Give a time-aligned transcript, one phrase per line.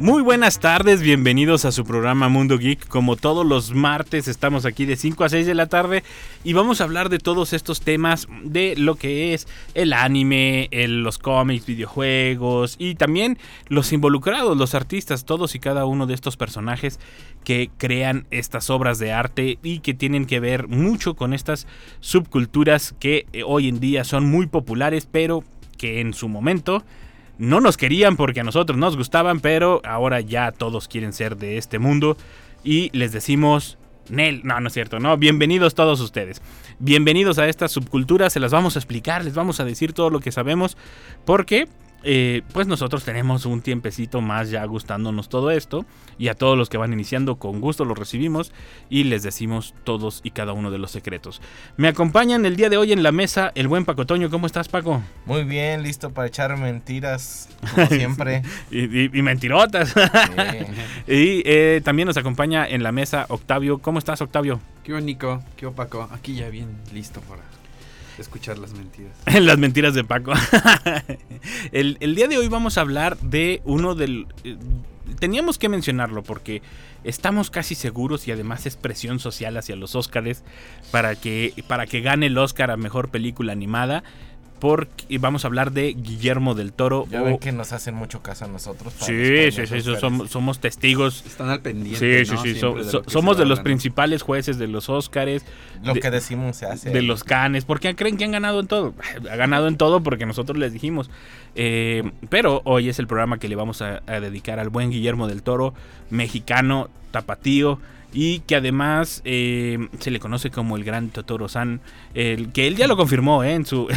[0.00, 2.88] Muy buenas tardes, bienvenidos a su programa Mundo Geek.
[2.88, 6.02] Como todos los martes estamos aquí de 5 a 6 de la tarde
[6.42, 11.18] y vamos a hablar de todos estos temas de lo que es el anime, los
[11.18, 13.36] cómics, videojuegos y también
[13.68, 16.98] los involucrados, los artistas, todos y cada uno de estos personajes
[17.44, 21.66] que crean estas obras de arte y que tienen que ver mucho con estas
[22.00, 25.44] subculturas que eh, hoy en día son muy populares, pero
[25.76, 26.84] que en su momento
[27.40, 31.56] no nos querían porque a nosotros nos gustaban, pero ahora ya todos quieren ser de
[31.56, 32.18] este mundo
[32.62, 33.78] y les decimos,
[34.10, 36.42] Nel, no, no es cierto, no, bienvenidos todos ustedes.
[36.80, 40.20] Bienvenidos a esta subcultura, se las vamos a explicar, les vamos a decir todo lo
[40.20, 40.76] que sabemos,
[41.24, 41.66] porque
[42.02, 45.84] eh, pues nosotros tenemos un tiempecito más ya gustándonos todo esto
[46.18, 48.52] y a todos los que van iniciando con gusto los recibimos
[48.88, 51.40] y les decimos todos y cada uno de los secretos.
[51.76, 54.68] Me acompañan el día de hoy en la mesa el buen Paco Toño, ¿cómo estás
[54.68, 55.02] Paco?
[55.26, 58.42] Muy bien, listo para echar mentiras, como siempre.
[58.70, 59.94] Y, y- y mentirotas.
[61.06, 63.78] Y eh, también nos acompaña en la mesa Octavio.
[63.78, 64.60] ¿Cómo estás, Octavio?
[64.84, 65.42] ¿Qué Nico?
[65.56, 66.08] ¿Qué Paco?
[66.12, 67.42] Aquí ya bien listo para
[68.20, 69.12] escuchar las mentiras.
[69.26, 70.32] En las mentiras de Paco.
[71.72, 74.26] el, el día de hoy vamos a hablar de uno del...
[74.44, 74.56] eh,
[75.18, 76.62] Teníamos que mencionarlo porque
[77.02, 80.44] estamos casi seguros y además es presión social hacia los Óscares
[80.92, 84.04] para que, para que gane el Óscar a Mejor Película Animada.
[84.60, 87.06] Porque vamos a hablar de Guillermo del Toro.
[87.10, 88.92] Ya o- ven que nos hacen mucho caso a nosotros.
[88.98, 92.24] Sí, sí, sí, somos, somos testigos Están al pendiente.
[92.24, 92.42] Sí, sí, ¿no?
[92.42, 92.54] sí.
[92.54, 95.44] so- de so- somos de los principales jueces de los Óscares,
[95.82, 96.90] Lo de- que decimos se hace.
[96.90, 97.64] de los Canes.
[97.64, 98.94] ¿Por qué creen que han ganado en todo?
[99.30, 101.10] Ha ganado en todo porque nosotros les dijimos.
[101.56, 105.26] Eh, pero hoy es el programa que le vamos a, a dedicar al buen Guillermo
[105.26, 105.74] del Toro,
[106.10, 107.80] mexicano, tapatío.
[108.12, 111.80] Y que además eh, se le conoce como el gran Totoro San.
[112.14, 113.52] El, que él ya lo confirmó, ¿eh?
[113.52, 113.88] En su,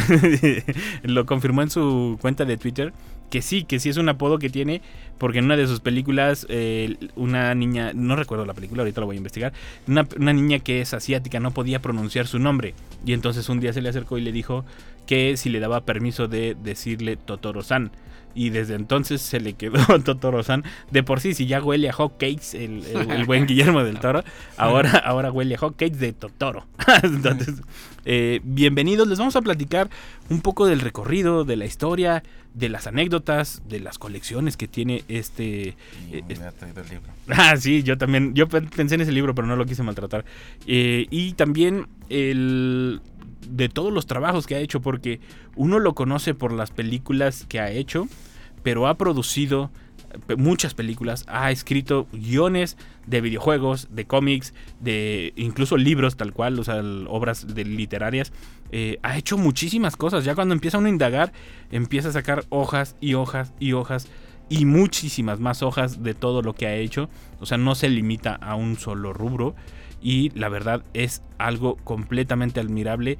[1.02, 2.92] lo confirmó en su cuenta de Twitter.
[3.30, 4.82] Que sí, que sí es un apodo que tiene.
[5.18, 9.06] Porque en una de sus películas, eh, una niña, no recuerdo la película, ahorita lo
[9.06, 9.52] voy a investigar.
[9.88, 12.74] Una, una niña que es asiática no podía pronunciar su nombre.
[13.04, 14.64] Y entonces un día se le acercó y le dijo
[15.06, 17.90] que si le daba permiso de decirle Totoro-san.
[18.34, 20.64] Y desde entonces se le quedó Totoro-san.
[20.90, 24.00] De por sí, si ya huele a hot cakes el, el- el buen Guillermo del
[24.00, 24.24] Toro,
[24.56, 26.66] ahora, ahora huele a hot cakes de Totoro.
[27.02, 27.54] entonces,
[28.04, 29.06] eh, bienvenidos.
[29.08, 29.88] Les vamos a platicar
[30.30, 32.22] un poco del recorrido, de la historia,
[32.54, 35.76] de las anécdotas, de las colecciones que tiene este...
[36.10, 37.12] Y eh, me ha traído el libro.
[37.28, 38.34] Ah, sí, yo también.
[38.34, 40.24] Yo pe- pensé en ese libro, pero no lo quise maltratar.
[40.66, 43.00] Eh, y también el
[43.50, 45.20] de todos los trabajos que ha hecho, porque
[45.56, 48.08] uno lo conoce por las películas que ha hecho,
[48.62, 49.70] pero ha producido
[50.36, 56.64] muchas películas, ha escrito guiones de videojuegos, de cómics, de incluso libros tal cual, o
[56.64, 58.32] sea, obras de literarias.
[58.70, 60.24] Eh, ha hecho muchísimas cosas.
[60.24, 61.32] Ya cuando empieza uno a indagar,
[61.70, 64.08] empieza a sacar hojas y hojas y hojas
[64.48, 67.08] y muchísimas más hojas de todo lo que ha hecho.
[67.40, 69.54] O sea, no se limita a un solo rubro.
[70.04, 73.18] Y la verdad es algo completamente admirable.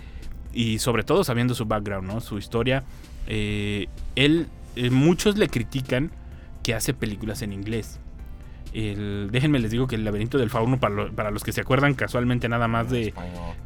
[0.52, 2.20] Y sobre todo sabiendo su background, ¿no?
[2.20, 2.84] Su historia.
[3.26, 4.46] Eh, él,
[4.76, 6.10] eh, muchos le critican
[6.62, 7.98] que hace películas en inglés.
[8.74, 11.94] El- déjenme les digo que el laberinto del fauno, para, para los que se acuerdan
[11.94, 13.12] casualmente nada más de,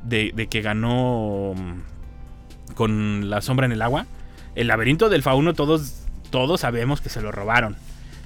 [0.05, 4.07] de, de que ganó mm, con la sombra en el agua.
[4.55, 7.77] El laberinto del fauno todos, todos sabemos que se lo robaron.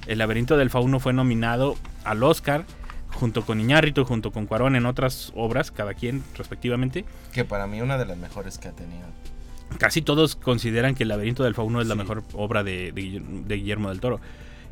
[0.07, 2.65] El laberinto del fauno fue nominado al Oscar
[3.13, 7.05] junto con Iñárritu, junto con Cuarón en otras obras, cada quien respectivamente.
[7.33, 9.05] Que para mí una de las mejores que ha tenido.
[9.79, 13.43] Casi todos consideran que el laberinto del fauno es la mejor obra de, de Guillermo-
[13.47, 14.19] de Guillermo del Toro.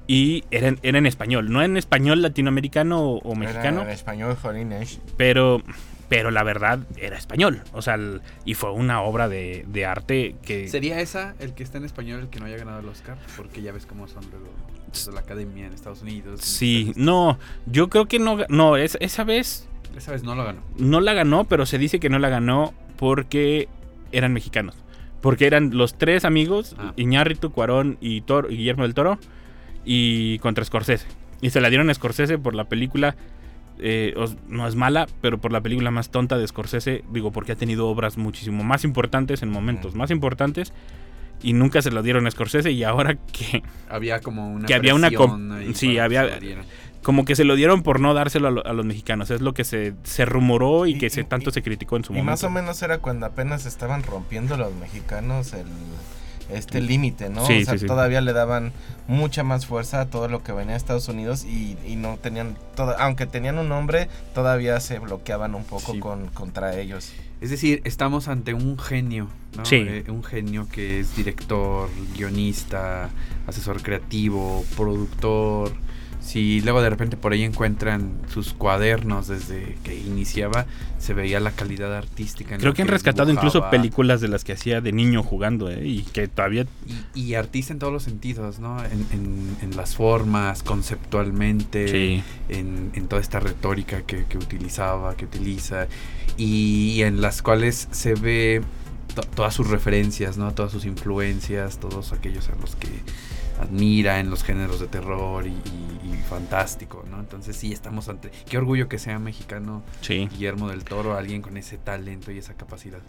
[0.08, 3.82] Y era en, era en español, no en español latinoamericano o, mexicano.
[3.82, 5.00] Era en español, Jolín Esch.
[5.16, 5.62] pero
[6.12, 7.62] pero la verdad era español.
[7.72, 10.68] O sea, el- y fue una obra de, de arte que...
[10.68, 13.18] ¿Sería esa el que está en español el que no haya ganado el Oscar?
[13.38, 14.52] Porque ya ves cómo son luego
[15.14, 16.42] la academia en Estados Unidos.
[16.42, 20.44] Sí, Estados- no, yo creo que no, no es, esa vez Esa vez no lo
[20.44, 20.60] ganó.
[20.78, 23.70] no la ganó, pero se dice que no la ganó porque
[24.12, 24.76] eran mexicanos.
[25.22, 26.92] Porque eran los tres amigos, Ah.
[26.98, 29.18] Iñárritu, Cuarón y, Toro- y Guillermo del Toro,
[29.86, 31.08] y contra Scorsese.
[31.42, 33.16] Y se la dieron a Scorsese por la película,
[33.80, 34.14] eh,
[34.48, 37.88] no es mala, pero por la película más tonta de Scorsese, digo, porque ha tenido
[37.88, 39.98] obras muchísimo más importantes en momentos Mm.
[39.98, 40.74] más importantes
[41.44, 44.66] y nunca se lo dieron a Scorsese y ahora que Había como una.
[44.68, 45.10] Que había una
[45.74, 46.30] sí, había-
[47.04, 49.56] como que se lo dieron por no dárselo a, lo- a los mexicanos, es lo
[49.56, 52.14] que se, se rumoró y, Y- que se y- tanto y- se criticó en su
[52.14, 52.32] Y momento.
[52.32, 55.66] más o menos era cuando apenas estaban rompiendo los mexicanos el
[56.54, 57.46] este límite, ¿no?
[57.48, 57.86] Sí, o sea, sí, sí.
[57.86, 58.72] todavía le daban
[59.08, 62.56] mucha más fuerza a todo lo que venía de Estados Unidos y, y no tenían,
[62.76, 66.00] todo, aunque tenían un nombre, todavía se bloqueaban un poco Sí.
[66.00, 67.12] con, contra ellos.
[67.42, 69.28] Es decir, estamos ante un genio,
[69.58, 69.66] ¿no?
[69.66, 69.78] Sí.
[69.78, 73.10] Eh, un genio que es director, guionista,
[73.48, 75.72] asesor creativo, productor.
[76.22, 80.68] Si luego de repente por ahí encuentran sus cuadernos desde que iniciaba,
[81.00, 82.54] se veía la calidad artística.
[82.54, 85.86] en Creo que han rescatado incluso películas de las que hacía de niño jugando, ¿eh?
[85.86, 86.68] Y que todavía...
[87.16, 88.84] Y, y artista en todos los sentidos, ¿no?
[88.86, 92.24] En, en- en las formas, conceptualmente, Sí.
[92.50, 95.88] en, en toda esta retórica que, que utilizaba, que utiliza,
[96.38, 98.62] y en las cuales se ve
[99.16, 100.54] to- todas sus referencias, ¿no?
[100.54, 102.90] Todas sus influencias, todos aquellos a los que
[103.60, 105.52] admira en los géneros de terror y
[106.32, 107.20] fantástico, ¿no?
[107.20, 108.32] Entonces sí, estamos ante...
[108.50, 110.30] Qué orgullo que sea mexicano Sí.
[110.32, 113.00] Guillermo del Toro, alguien con ese talento y esa capacidad.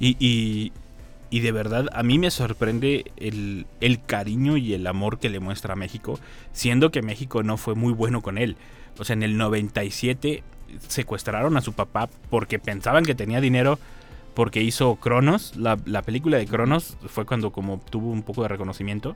[0.00, 0.72] Y, y,
[1.30, 5.38] y de verdad, a mí me sorprende el, el cariño y el amor que le
[5.38, 6.18] muestra a México,
[6.52, 8.56] siendo que México no fue muy bueno con él.
[8.98, 10.42] O sea, en el 97
[10.88, 13.78] secuestraron a su papá porque pensaban que tenía dinero
[14.34, 18.48] porque hizo Cronos, la, la película de Cronos fue cuando como tuvo un poco de
[18.48, 19.14] reconocimiento.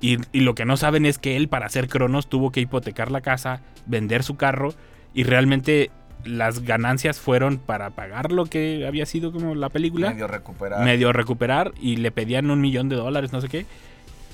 [0.00, 3.10] Y, y lo que no saben es que él para hacer Cronos tuvo que hipotecar
[3.10, 4.74] la casa, vender su carro
[5.14, 5.90] y realmente
[6.24, 10.84] las ganancias fueron para pagar lo que había sido como la película, Medio recuperar.
[10.84, 13.66] medio recuperar y le pedían un millón de dólares, no sé qué.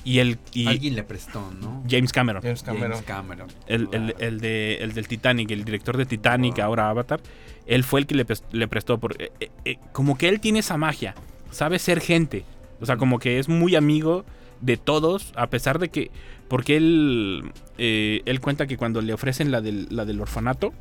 [0.03, 1.83] Y el y Alguien le prestó, ¿no?
[1.89, 2.91] James Cameron, James Cameron.
[2.91, 3.47] James Cameron.
[3.67, 7.19] el, el- el de, el del Titanic, el director de Titanic, ahora Avatar,
[7.67, 8.97] él fue el que le prestó.
[8.97, 11.13] Por, eh, eh, eh, como que él tiene esa magia,
[11.51, 12.45] sabe ser gente.
[12.79, 14.25] O sea, como que es muy amigo
[14.61, 16.11] de todos, a pesar de que.
[16.47, 20.73] Porque él, eh, él cuenta que cuando le ofrecen la del, la del orfanato,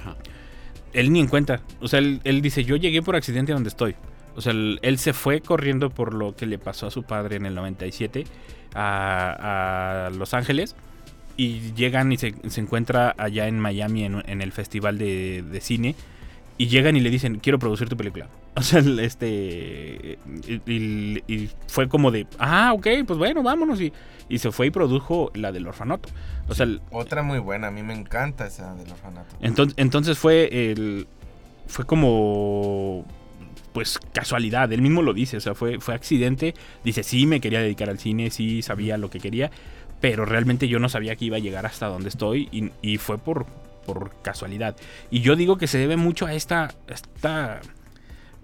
[0.00, 0.16] Ajá.
[0.92, 1.60] él ni en cuenta.
[1.80, 3.94] O sea, él, él dice: Yo llegué por accidente a donde estoy.
[4.36, 7.36] O sea, él, él se fue corriendo por lo que le pasó a su padre
[7.36, 8.24] en el 97
[8.74, 10.74] a, a Los Ángeles.
[11.36, 15.60] Y llegan y se, se encuentra allá en Miami en, en el festival de, de
[15.60, 15.94] cine.
[16.58, 18.28] Y llegan y le dicen, quiero producir tu película.
[18.56, 20.18] O sea, este...
[20.46, 23.80] Y, y- y fue como de, ah, ok, pues bueno, vámonos.
[23.80, 23.92] Y,
[24.28, 26.10] y se fue y produjo la del orfanato.
[26.48, 29.34] O sea, Otra muy buena, a mí me encanta esa del orfanato.
[29.40, 31.06] entonces, entonces fue el.
[31.66, 33.06] Fue como.
[33.72, 36.52] Pues casualidad, él mismo lo dice, o sea, fue, fue accidente.
[36.84, 39.50] Dice, sí, me quería dedicar al cine, sí, sabía lo que quería,
[40.02, 43.16] pero realmente yo no sabía que iba a llegar hasta donde estoy y, y fue
[43.16, 43.46] por,
[43.86, 44.76] por casualidad.
[45.10, 46.74] Y yo digo que se debe mucho a esta.
[46.86, 47.60] esta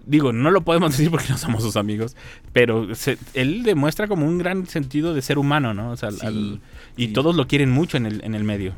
[0.09, 2.15] digo, no lo podemos decir porque no somos sus amigos,
[2.53, 5.91] pero se- él demuestra como un gran sentido de ser humano, ¿no?
[5.91, 6.61] O sea, Sí, al-
[6.97, 7.13] y sí.
[7.13, 8.73] todos lo quieren mucho en el, en el medio.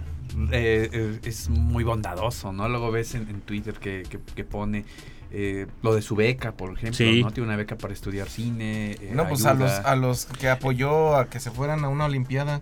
[0.51, 2.69] Eh, eh, es muy bondadoso, ¿no?
[2.69, 4.86] Luego ves en, en Twitter que, que- que pone
[5.33, 7.24] eh, lo de su beca, por ejemplo, Sí.
[7.24, 7.31] ¿no?
[7.31, 8.92] Tiene una beca para estudiar cine.
[9.01, 12.06] eh, No, pues a los, a los que apoyó a que se fueran a una
[12.06, 12.62] olimpiada.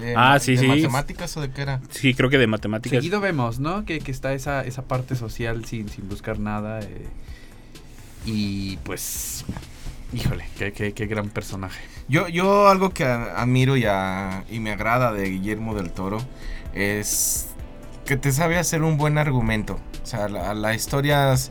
[0.00, 0.66] De, Ah, sí, de sí.
[0.66, 1.80] matemáticas o de qué era?
[1.90, 2.98] Sí, creo que de matemáticas.
[2.98, 3.84] Seguido vemos, ¿no?
[3.84, 6.80] Que, que está esa, esa parte social sin, sin buscar nada.
[6.80, 7.06] eh,
[8.24, 9.44] y pues,
[10.12, 11.80] híjole, qué, qué- qué gran personaje.
[12.08, 16.18] Yo, yo algo que a- admiro y, a- y me agrada de Guillermo del Toro
[16.74, 17.48] es
[18.04, 19.78] que te sabe hacer un buen argumento.
[20.02, 21.50] O sea, la, la historia es-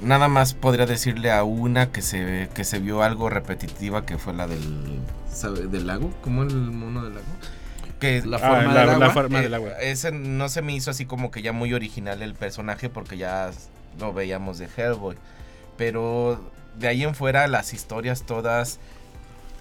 [0.00, 4.34] nada más podría decirle a una que se, que se vio algo repetitiva que fue
[4.34, 5.00] la del,
[5.32, 5.66] ¿sabe?
[5.68, 6.12] del lago.
[6.22, 7.26] ¿Cómo el mono del lago?
[8.00, 9.10] Que La Ah, forma la- del la agua.
[9.10, 9.70] forma eh, del agua.
[9.80, 13.52] Ese no se me hizo así como que ya muy original el personaje porque ya
[13.98, 15.16] lo veíamos de Hellboy.
[15.76, 16.40] Pero
[16.78, 18.78] de ahí en fuera las historias todas,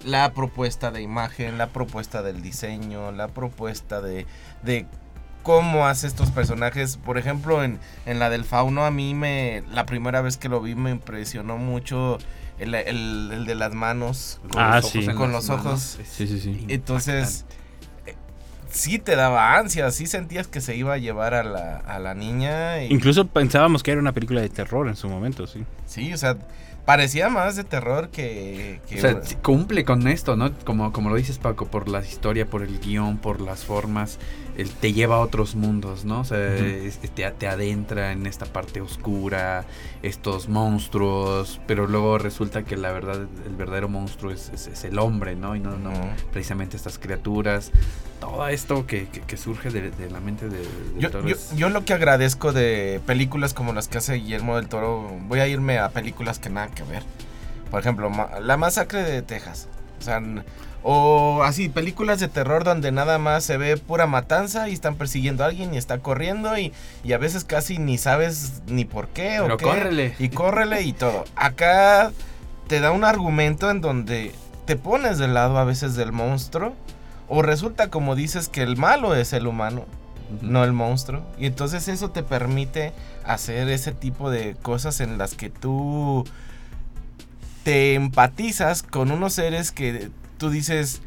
[0.06, 4.26] la propuesta de imagen, la propuesta del diseño, la propuesta de,
[4.64, 4.86] de
[5.44, 6.98] cómo hace estos personajes.
[6.98, 10.62] Por ejemplo, en, en la del fauno a mí me, la primera vez que lo
[10.62, 12.18] vi me impresionó mucho
[12.60, 14.40] el, el- el de las manos.
[14.52, 15.12] Con Ah, los ojos sí.
[15.14, 16.00] Con los ojos.
[16.10, 16.66] Sí, sí, sí.
[16.68, 17.46] Entonces,
[18.72, 22.14] sí te daba ansia, sí sentías que se iba a llevar a la, a la
[22.16, 22.84] niña.
[22.84, 25.64] Y, Incluso pensábamos que era una película de terror en su momento, sí.
[25.86, 26.38] Sí, o sea,
[26.86, 28.80] parecía más de terror que...
[28.90, 30.52] que- O sea, cumple con esto, ¿no?
[30.66, 34.18] Como, como lo dices, Paco, por la historia, por el guion, por las formas,
[34.80, 36.20] te lleva a otros mundos, ¿no?
[36.22, 39.66] O sea, es- te, te adentra en esta parte oscura,
[40.04, 45.00] estos monstruos, pero luego resulta que la verdad, el verdadero monstruo es, es- es el
[45.00, 45.56] hombre, ¿no?
[45.56, 45.92] Y no, no
[46.32, 47.72] precisamente estas criaturas.
[48.20, 50.66] Todo esto que, que- que surge de, de la mente de, de
[51.00, 55.10] Yo, Toro yo- lo que agradezco de películas como las que hace Guillermo del Toro,
[55.28, 57.04] voy a irme a películas que nada que ver.
[57.72, 59.68] Por ejemplo, La Masacre de Texas.
[60.00, 60.22] O sea,
[60.84, 65.44] o así, películas de terror donde nada más se ve pura matanza y están persiguiendo
[65.44, 66.74] a alguien y está corriendo y,
[67.04, 69.66] y a veces casi ni sabes ni por qué o Pero qué.
[69.66, 70.16] córrele.
[70.18, 71.26] Y córrele y todo.
[71.36, 72.12] Acá
[72.68, 74.32] te da un argumento en donde
[74.66, 76.74] te pones del lado a veces del monstruo.
[77.34, 79.86] O resulta como dices que el malo es el humano,
[80.42, 81.22] no el monstruo.
[81.38, 82.92] Y entonces eso te permite
[83.24, 86.26] hacer ese tipo de cosas en las que tú
[87.64, 90.10] te empatizas con unos seres que
[90.42, 91.04] tú dices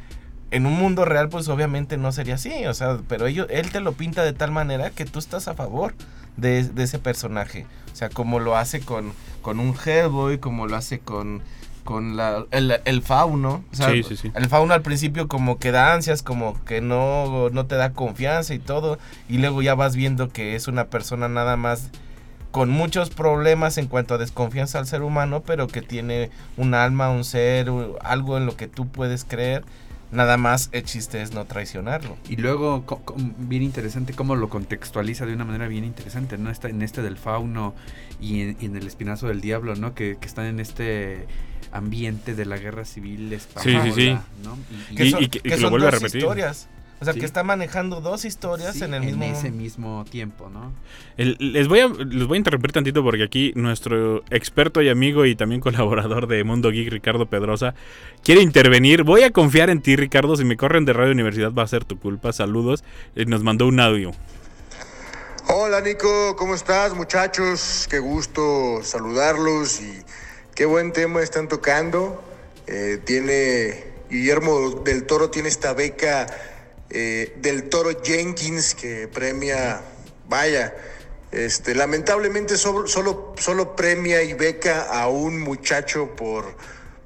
[0.53, 3.81] en un mundo real pues obviamente no sería así, o sea, pero ellos, él te
[3.81, 5.95] lo pinta de tal manera que tú estás a favor
[6.37, 9.13] de, de ese personaje, o sea, como lo hace con,
[9.43, 11.43] con un Hellboy, como lo hace con,
[11.83, 14.31] con la, el, el fauno, o sea, Sí, sí, sí.
[14.37, 18.55] el fauno al principio como que da ansias, como que no, no te da confianza
[18.55, 21.91] y todo, y luego ya vas viendo que es una persona nada más
[22.55, 27.11] con muchos problemas en cuanto a desconfianza al ser humano, pero que tiene un alma,
[27.11, 27.69] un ser,
[28.01, 29.65] algo en lo que tú puedes creer.
[30.13, 32.17] Nada más el chiste es no traicionarlo.
[32.29, 36.49] Y luego, co- co- bien interesante cómo lo contextualiza de una manera bien interesante, ¿no?
[36.49, 37.75] Está en este del fauno
[38.21, 39.93] y en, y en el espinazo del diablo, ¿no?
[39.97, 41.27] Que, que están en este
[41.73, 44.19] ambiente de la guerra civil española, Sí, sí, sí.
[44.45, 44.57] ¿no?
[44.71, 46.01] Y- y- Que Y- son, y que- y que que lo son vuelve a dos
[46.03, 46.21] repetir.
[46.21, 46.69] historias.
[47.05, 47.21] O sea, Sí.
[47.21, 50.73] que está manejando dos historias sí, en el mismo ese mismo tiempo, ¿no?
[51.19, 55.27] El- les, voy a, les voy a interrumpir tantito porque aquí nuestro experto y amigo
[55.27, 57.75] y también colaborador de Mundo Geek, Ricardo Pedrosa,
[58.23, 59.03] quiere intervenir.
[59.03, 60.35] Voy a confiar en ti, Ricardo.
[60.37, 62.33] Si me corren de Radio Universidad va a ser tu culpa.
[62.33, 62.83] Saludos.
[63.17, 64.13] Eh, nos mandó un audio.
[65.47, 67.87] Hola Nico, ¿cómo estás muchachos?
[67.91, 69.93] Qué gusto saludarlos y
[70.55, 72.23] qué buen tema están tocando.
[72.67, 76.27] Eh, tiene Guillermo del Toro tiene esta beca
[76.97, 79.81] eh, del Toro Jenkins que premia,
[80.29, 80.73] vaya,
[81.33, 86.57] este, lamentablemente solo, solo, solo premia y beca a un muchacho por,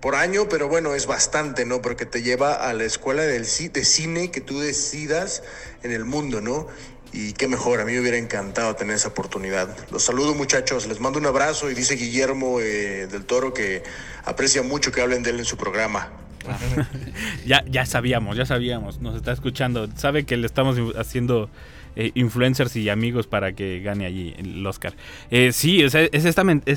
[0.01, 1.81] por año, pero bueno, es bastante, ¿no?
[1.81, 5.43] Porque te lleva a la escuela del, de cine que tú decidas
[5.83, 6.67] en el mundo, ¿no?
[7.15, 9.75] Y qué mejor, a mí me hubiera encantado tener esa oportunidad.
[9.91, 13.83] Los saludo muchachos, les mando un abrazo y dice Guillermo eh, del Toro que
[14.27, 16.28] aprecia mucho que hablen de él en su programa.
[17.47, 19.01] Ya, ya sabíamos, ya sabíamos.
[19.01, 19.89] Nos está escuchando.
[19.97, 21.49] Sabe que le estamos haciendo
[21.97, 24.95] eh, influencers y amigos para que gane allí el Oscar.
[25.31, 26.25] Eh, sí, o sea, es,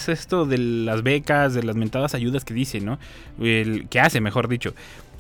[0.10, 3.00] esto de las becas, de las mentadas ayudas que dice, ¿no?
[3.40, 4.74] El, que hace, mejor dicho.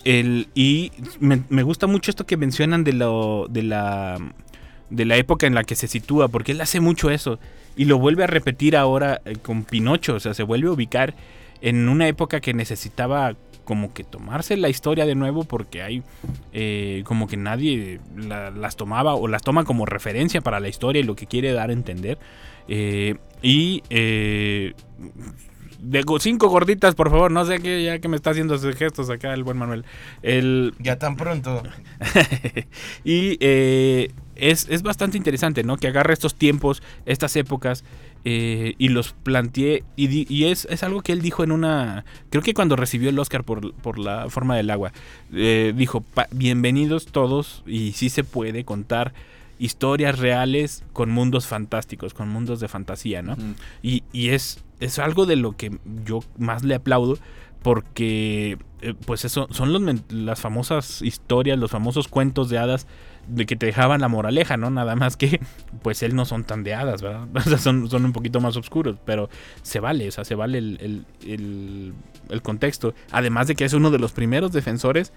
[0.03, 4.17] El, y me, me gusta mucho esto que mencionan de, lo, de la
[4.91, 7.39] de la época en la que se sitúa, porque él hace mucho eso
[7.75, 11.15] y lo vuelve a repetir ahora eh, con Pinocho, o sea, se vuelve a ubicar
[11.61, 16.03] en una época que necesitaba como que tomarse la historia de nuevo porque hay
[16.51, 20.99] eh, como que nadie la- las tomaba o las toma como referencia para la historia
[21.01, 22.17] y lo que quiere dar a entender.
[22.67, 24.73] Eh, y eh,
[25.79, 29.09] de cinco gorditas, por favor, no sé qué, ya que me está haciendo esos gestos
[29.09, 29.83] acá el buen Manuel.
[30.21, 31.63] El, Ya tan pronto.
[33.03, 33.37] y
[34.35, 35.77] es, es bastante interesante, ¿no?
[35.77, 37.83] Que agarre estos tiempos, estas épocas,
[38.25, 39.83] eh, y los plantee.
[39.95, 42.05] Y, di- y es, es algo que él dijo en una.
[42.29, 44.91] Creo que cuando recibió el Oscar por, por la forma del agua,
[45.33, 49.13] eh, dijo: "Pa- Bienvenidos todos, y sí se puede contar
[49.59, 53.35] historias reales con mundos fantásticos, con mundos de fantasía, ¿no?
[53.83, 57.17] Y, y es, es algo de lo que yo más le aplaudo
[57.61, 62.87] porque eh, pues eso son los las famosas historias, los famosos cuentos de hadas
[63.27, 64.69] de que te dejaban la moraleja, ¿no?
[64.69, 65.39] Nada más que
[65.81, 67.27] pues él no son tan de hadas, ¿verdad?
[67.35, 69.29] O sea, son, son un poquito más oscuros, pero
[69.61, 71.93] se vale, o sea, se vale el, el-
[72.29, 72.93] el- contexto.
[73.11, 75.11] Además de que es uno de los primeros defensores,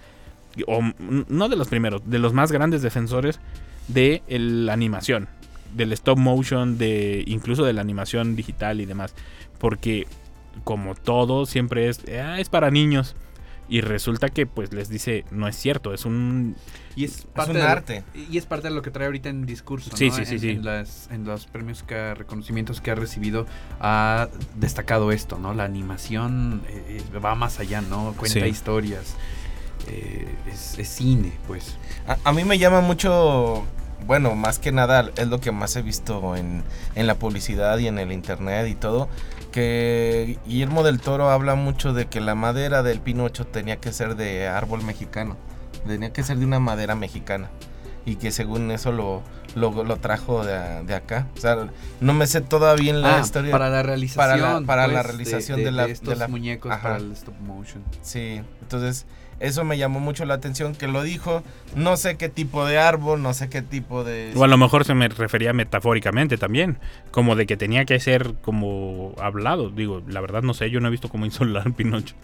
[0.67, 0.81] o
[1.29, 3.39] no de los primeros, de los más grandes defensores
[3.87, 5.27] de la animación,
[5.75, 9.13] del stop motion, de incluso de la animación digital y demás.
[9.59, 10.07] Porque
[10.63, 13.15] como todo siempre es, "Ah, es para niños.
[13.67, 16.55] Y resulta que pues les dice, no es cierto, es un...
[16.95, 18.03] Y es parte un de arte.
[18.31, 19.89] y es parte de lo que trae ahorita en discurso.
[19.97, 20.15] Sí, ¿no?
[20.15, 20.49] sí, sí, en, sí.
[20.51, 23.47] En, las- en los premios que ha- reconocimientos que ha recibido
[23.79, 25.53] ha destacado esto, ¿no?
[25.55, 28.13] La animación eh, eh, va más allá, ¿no?
[28.17, 28.45] Cuenta Sí.
[28.45, 29.15] historias.
[29.87, 31.75] eh, es, es cine, pues.
[32.07, 33.65] A, a mí me llama mucho,
[34.07, 36.63] bueno, más que nada es lo que más he visto en,
[36.95, 39.09] en la publicidad y en el internet y todo,
[39.59, 44.17] que Guillermo del Toro habla mucho de que la madera del Pinocho tenía que ser
[44.17, 45.37] de árbol mexicano,
[45.87, 47.49] tenía que ser de una madera mexicana
[48.05, 49.23] y que según eso lo,
[49.55, 51.27] lo, lo trajo de, de acá.
[51.37, 51.69] O sea,
[52.01, 53.49] no me sé todavía en la Ah, historia.
[53.53, 54.17] para la realización.
[54.27, 56.81] para la- para la pues, realización de la- de estos la- muñecos Ajá.
[56.83, 57.81] para el stop motion.
[58.01, 59.05] Sí, entonces
[59.39, 61.43] eso me llamó mucho la atención que lo dijo.
[61.75, 64.31] No sé qué tipo de árbol, no sé qué tipo de...
[64.35, 66.77] O a lo mejor se me refería metafóricamente también,
[67.11, 69.69] como de que tenía que ser como hablado.
[69.69, 72.15] Digo, la verdad no sé, yo no he visto cómo insolar Pinocho.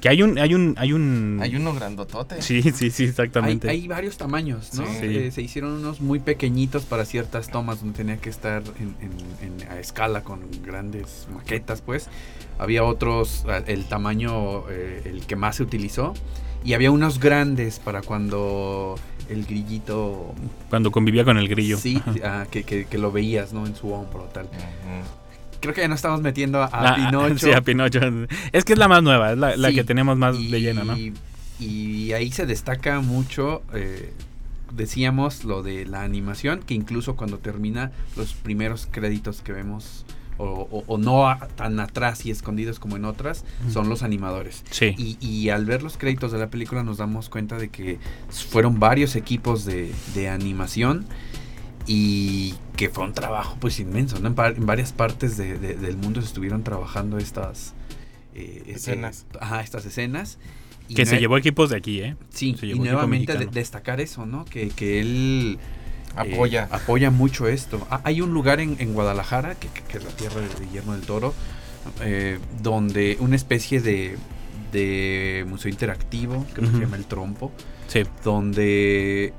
[0.00, 1.38] Que hay un, hay un, hay un.
[1.40, 2.42] Hay uno grandotote.
[2.42, 3.70] Sí, sí, sí, exactamente.
[3.70, 4.84] hay varios tamaños, ¿no?
[4.86, 4.98] Sí.
[5.02, 9.62] Eh, se hicieron unos muy pequeñitos para ciertas tomas donde tenía que estar en, en-
[9.62, 12.08] en- a escala con grandes maquetas, pues.
[12.58, 16.12] Había otros, el tamaño, eh, el que más se utilizó.
[16.64, 18.94] Y había unos grandes para cuando
[19.28, 20.34] el grillito...
[20.70, 21.76] Cuando convivía con el grillo.
[21.76, 23.66] Sí, ah, que, que- que lo veías, ¿no?
[23.66, 24.48] En su hombro, tal.
[25.60, 27.38] Creo que ya nos estamos metiendo a, Ah, Pinocho.
[27.46, 28.00] Sí, a Pinocho.
[28.52, 30.60] Es que es la más nueva, es la, la Sí, que tenemos más y, de
[30.60, 30.96] lleno, ¿no?
[31.60, 34.12] Y ahí se destaca mucho, eh,
[34.72, 40.04] decíamos, lo de la animación, que incluso cuando termina los primeros créditos que vemos,
[40.38, 44.64] o, o- o no a- tan atrás y escondidos como en otras, son los animadores.
[44.70, 44.94] Sí.
[44.98, 47.98] Y, y al ver los créditos de la película nos damos cuenta de que
[48.30, 51.06] fueron varios equipos de, de animación
[51.86, 54.28] y que fue un trabajo pues inmenso, ¿no?
[54.28, 57.74] En, par- en varias partes de- de- del mundo se estuvieron trabajando estas
[58.34, 59.26] eh, Escenas.
[59.34, 60.38] eh, ajá, estas escenas.
[60.88, 62.16] Y que se llevó equipos de aquí, ¿eh?
[62.30, 64.44] Sí, se y llevó equipo nuevamente de- destacar eso, ¿no?
[64.44, 65.58] Que, que él
[66.16, 66.68] eh, Apoya.
[66.70, 67.86] apoya mucho esto.
[67.90, 71.34] Ah, hay un lugar en, en Guadalajara, que, es la tierra de Guillermo del Toro,
[72.00, 74.16] eh, donde una especie de,
[74.72, 77.52] de museo interactivo, que se llama El Trompo,
[77.88, 78.02] Sí.
[78.24, 79.32] donde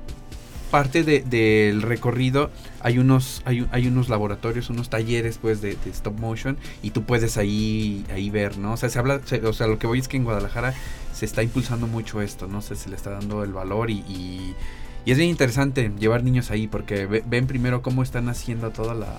[0.70, 5.90] parte de- del recorrido hay unos hay, hay unos laboratorios unos talleres pues de, de
[5.90, 9.52] stop motion y tú puedes ahí ahí ver no o sea se habla se- o
[9.52, 10.74] sea lo que voy es que en Guadalajara
[11.14, 14.54] se está impulsando mucho esto no se, se le está dando el valor y, y,
[15.06, 18.94] y es bien interesante llevar niños ahí porque ve- ven primero cómo están haciendo toda
[18.94, 19.18] la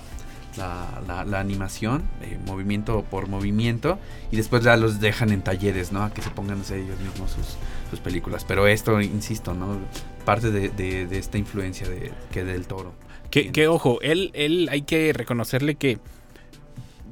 [0.56, 3.96] la, la- la animación, eh, movimiento por movimiento,
[4.32, 6.02] y después ya los dejan en talleres, ¿no?
[6.02, 7.56] A que se pongan a ellos mismos sus,
[7.90, 8.44] sus películas.
[8.44, 9.78] Pero esto, insisto, ¿no?
[10.24, 12.92] Parte de, de- de esta influencia de, que del toro.
[13.30, 15.98] Que, que, ojo, él, él hay que reconocerle que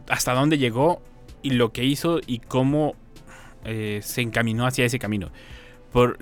[0.09, 1.01] hasta dónde llegó
[1.43, 2.97] y lo que hizo y cómo
[3.65, 5.31] eh, se encaminó hacia ese camino.
[5.97, 6.19] Por,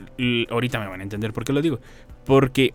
[0.50, 1.80] ahorita me van a entender por qué lo digo.
[2.25, 2.75] Porque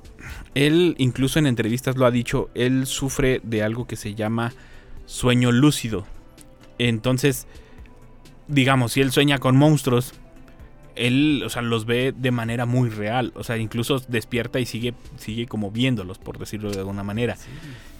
[0.53, 4.51] él, incluso en entrevistas lo ha dicho, él sufre de algo que se llama
[5.05, 6.05] sueño lúcido.
[6.77, 7.47] Entonces,
[8.49, 10.13] digamos, si él sueña con monstruos,
[10.99, 13.31] él, o sea, los ve de manera muy real.
[13.35, 17.37] O sea, incluso despierta y sigue, sigue como viéndolos, por decirlo de alguna manera.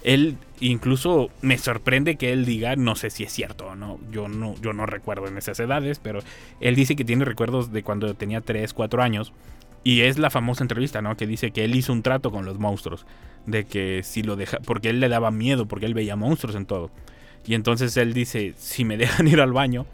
[0.04, 4.28] Él incluso me sorprende que él diga, no sé si es cierto o no, yo
[4.28, 6.20] no, yo no recuerdo en esas edades, pero
[6.60, 9.32] él dice que tiene recuerdos de cuando tenía 3, 4 años.
[9.82, 11.16] Y es la famosa entrevista, ¿no?
[11.16, 13.06] Que dice que él hizo un trato con los monstruos.
[13.46, 14.58] De que si lo deja.
[14.58, 16.90] Porque él le daba miedo, porque él veía monstruos en todo.
[17.46, 19.86] Y entonces él dice: Si me dejan ir al baño,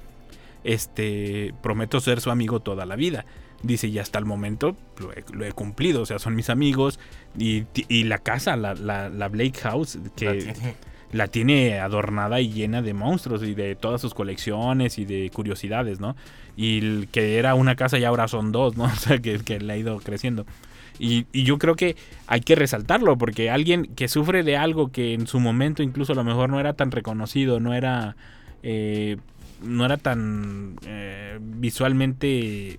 [0.67, 1.55] este.
[1.63, 3.25] Prometo ser su amigo toda la vida.
[3.63, 6.03] Dice: Y hasta el momento lo he, lo he cumplido.
[6.03, 6.99] O sea, son mis amigos.
[7.39, 10.77] Y, y la casa, la, la, la Blake House, que La tiene.
[11.13, 16.01] la tiene adornada y llena de monstruos y de todas sus colecciones y de curiosidades,
[16.01, 16.17] ¿no?
[16.57, 18.85] Y el que era una casa y ahora son dos, ¿no?
[18.93, 20.47] O sea, que, que le ha ido creciendo.
[20.99, 21.95] Y, y yo creo que
[22.27, 26.17] hay que resaltarlo, porque alguien que sufre de algo que en su momento incluso a
[26.17, 28.17] lo mejor no era tan reconocido, no era,
[28.63, 29.19] eh,
[29.63, 32.79] no era tan eh, visualmente,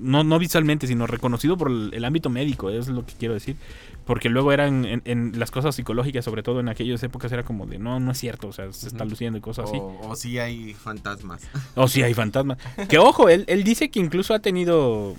[0.00, 3.56] no, no visualmente, sino reconocido por el, el ámbito médico, es lo que quiero decir.
[4.04, 7.64] Porque luego eran en, en las cosas psicológicas, sobre todo en aquellas épocas, era como
[7.66, 9.78] de no, no es cierto, o sea, se está luciendo y cosas así.
[9.78, 11.42] O, o sí hay fantasmas.
[11.74, 12.58] O si hay fantasmas.
[12.88, 15.14] Que ojo, él, él dice que incluso ha tenido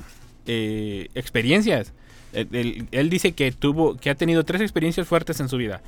[0.45, 1.93] eh, experiencias.
[2.33, 5.81] Él, él- él dice que tuvo, que ha tenido tres experiencias fuertes en su vida.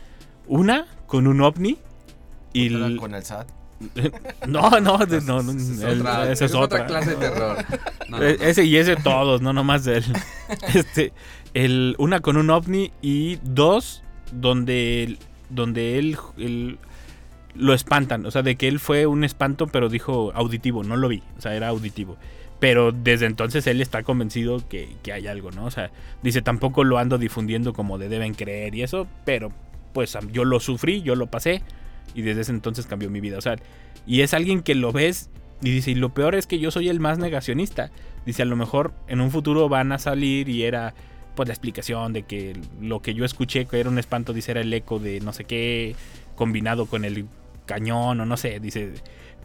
[0.48, 1.78] Una con un ovni.
[2.54, 3.48] Y con el SAT.
[4.48, 6.60] no, no, no, no, Es otra- esa es, otra.
[6.84, 7.58] otra clase de terror.
[8.10, 8.38] No, E-.
[8.50, 10.06] Ese y ese todos, no nomás de él.
[10.74, 11.14] Este,
[11.54, 16.80] el, una con un ovni y dos donde, él- donde él, él
[17.56, 18.26] lo espantan.
[18.26, 21.22] O sea, de que él fue un espanto, pero dijo auditivo, no lo vi.
[21.38, 22.18] O sea, era auditivo.
[22.60, 25.66] Pero desde entonces él está convencido que, que hay algo, ¿no?
[25.66, 25.92] O sea,
[26.24, 29.52] dice, tampoco lo ando difundiendo como de deben creer y eso, pero
[29.94, 31.62] pues yo lo sufrí, yo lo pasé
[32.14, 33.38] y desde ese entonces cambió mi vida.
[33.38, 33.56] O sea,
[34.06, 35.30] y es alguien que lo ves
[35.62, 37.92] y dice, y lo peor es que yo soy el más negacionista.
[38.26, 40.94] Dice, a lo mejor en un futuro van a salir y era
[41.36, 44.62] pues la explicación de que lo que yo escuché que era un espanto, dice, era
[44.62, 45.96] el eco de no sé qué
[46.36, 47.26] combinado con el
[47.66, 48.94] cañón o no sé, dice,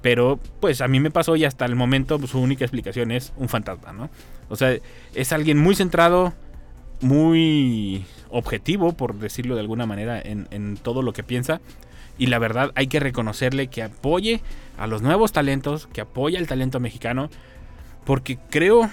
[0.00, 3.32] pero pues a mí me pasó y hasta el momento pues, su única explicación es
[3.36, 4.10] un fantasma, ¿no?
[4.48, 4.76] O sea,
[5.14, 6.32] es alguien muy centrado,
[7.00, 11.60] muy objetivo, por decirlo de alguna manera, en, en todo lo que piensa.
[12.18, 14.40] Y la verdad hay que reconocerle que apoye
[14.78, 17.30] a los nuevos talentos, que apoya al talento mexicano,
[18.04, 18.90] porque creo,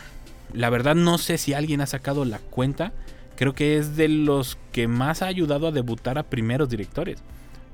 [0.54, 2.94] la verdad no sé si alguien ha sacado la cuenta,
[3.36, 7.24] creo que es de los que más ha ayudado a debutar a primeros directores.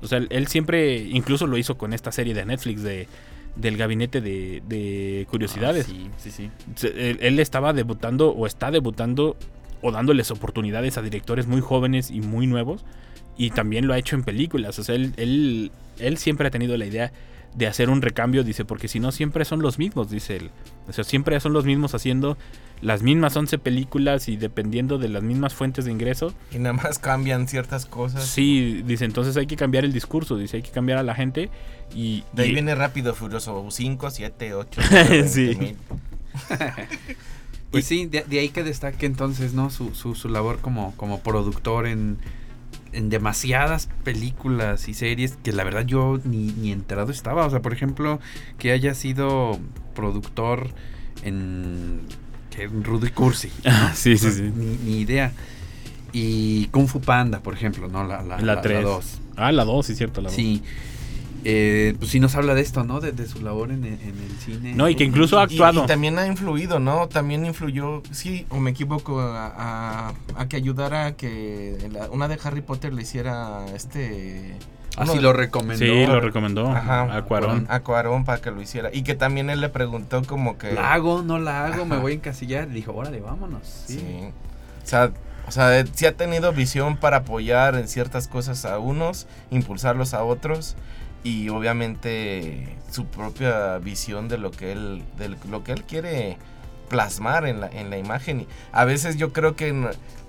[0.02, 3.08] O sea, él, siempre, incluso lo hizo con esta serie de Netflix de,
[3.56, 5.86] del gabinete de, de curiosidades.
[5.88, 6.88] Ah, sí, sí, sí.
[6.94, 9.36] Él estaba debutando o está debutando
[9.82, 12.84] o dándoles oportunidades a directores muy jóvenes y muy nuevos.
[13.36, 14.78] Y también lo ha hecho en películas.
[14.78, 17.12] O sea, él, él, él siempre ha tenido la idea
[17.54, 20.50] de hacer un recambio, dice, porque si no siempre son los mismos, dice él.
[20.88, 22.36] O sea, siempre son los mismos haciendo
[22.82, 26.34] las mismas 11 películas y dependiendo de las mismas fuentes de ingreso.
[26.52, 28.24] Y nada más cambian ciertas cosas.
[28.26, 31.48] Sí, dice, entonces hay que cambiar el discurso, dice, hay que cambiar a la gente.
[31.94, 33.66] Y, De ahí y- viene rápido, furioso.
[33.70, 34.80] 5, 7, 8.
[35.26, 35.76] Sí.
[37.70, 39.70] Pues sí, de, de ahí que destaque entonces, ¿no?
[39.70, 42.16] Su, su, su labor como, como productor en,
[42.92, 47.46] en demasiadas películas y series que la verdad yo ni, ni enterado estaba.
[47.46, 48.20] O sea, por ejemplo,
[48.58, 49.58] que haya sido
[49.94, 50.68] productor
[51.22, 52.00] en,
[52.50, 53.50] que en Rudy Cursi.
[53.64, 54.42] Ah, sí, sí, sí.
[54.54, 55.32] Ni, ni idea.
[56.12, 58.04] Y Kung Fu Panda, por ejemplo, ¿no?
[58.04, 58.82] La, la, La 3.
[58.82, 59.18] dos.
[59.36, 60.36] Ah, la 2, sí, cierto, la 2.
[60.36, 60.62] Sí.
[61.48, 62.98] Eh, pues sí nos habla de esto, ¿no?
[62.98, 64.74] De, de su labor en, el- en el cine.
[64.74, 65.84] No, y que incluso ha Y- actuado.
[65.84, 67.06] Y, también ha influido, ¿no?
[67.06, 69.46] También influyó, sí, o me equivoco, a,
[70.08, 74.56] a- a que ayudara a que la- una de Harry Potter le hiciera este...
[74.96, 75.84] Así uno- lo recomendó.
[75.84, 77.66] Sí, lo recomendó Ajá, a Cuarón.
[77.68, 78.90] A Cuarón para que lo hiciera.
[78.92, 80.72] Y que también él le preguntó como que...
[80.72, 82.68] La hago, no la hago, me voy a encasillar.
[82.70, 83.60] Dijo, órale, vámonos.
[83.86, 83.98] Sí.
[83.98, 84.28] Sí.
[84.82, 85.12] O sea,
[85.46, 90.12] o sea, eh, sí ha tenido visión para apoyar en ciertas cosas a unos, impulsarlos
[90.12, 90.74] a otros
[91.26, 96.38] y obviamente su propia visión de lo que él de lo que él quiere
[96.88, 98.42] plasmar en la, en la imagen.
[98.42, 99.74] Y a veces yo creo que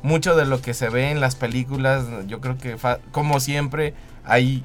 [0.01, 2.77] mucho de lo que se ve en las películas, yo creo que
[3.11, 4.63] como siempre hay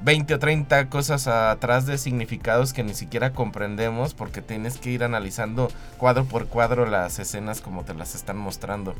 [0.00, 5.04] 20 o 30 cosas atrás de significados que ni siquiera comprendemos porque tienes que ir
[5.04, 8.96] analizando cuadro por cuadro las escenas como te las están mostrando.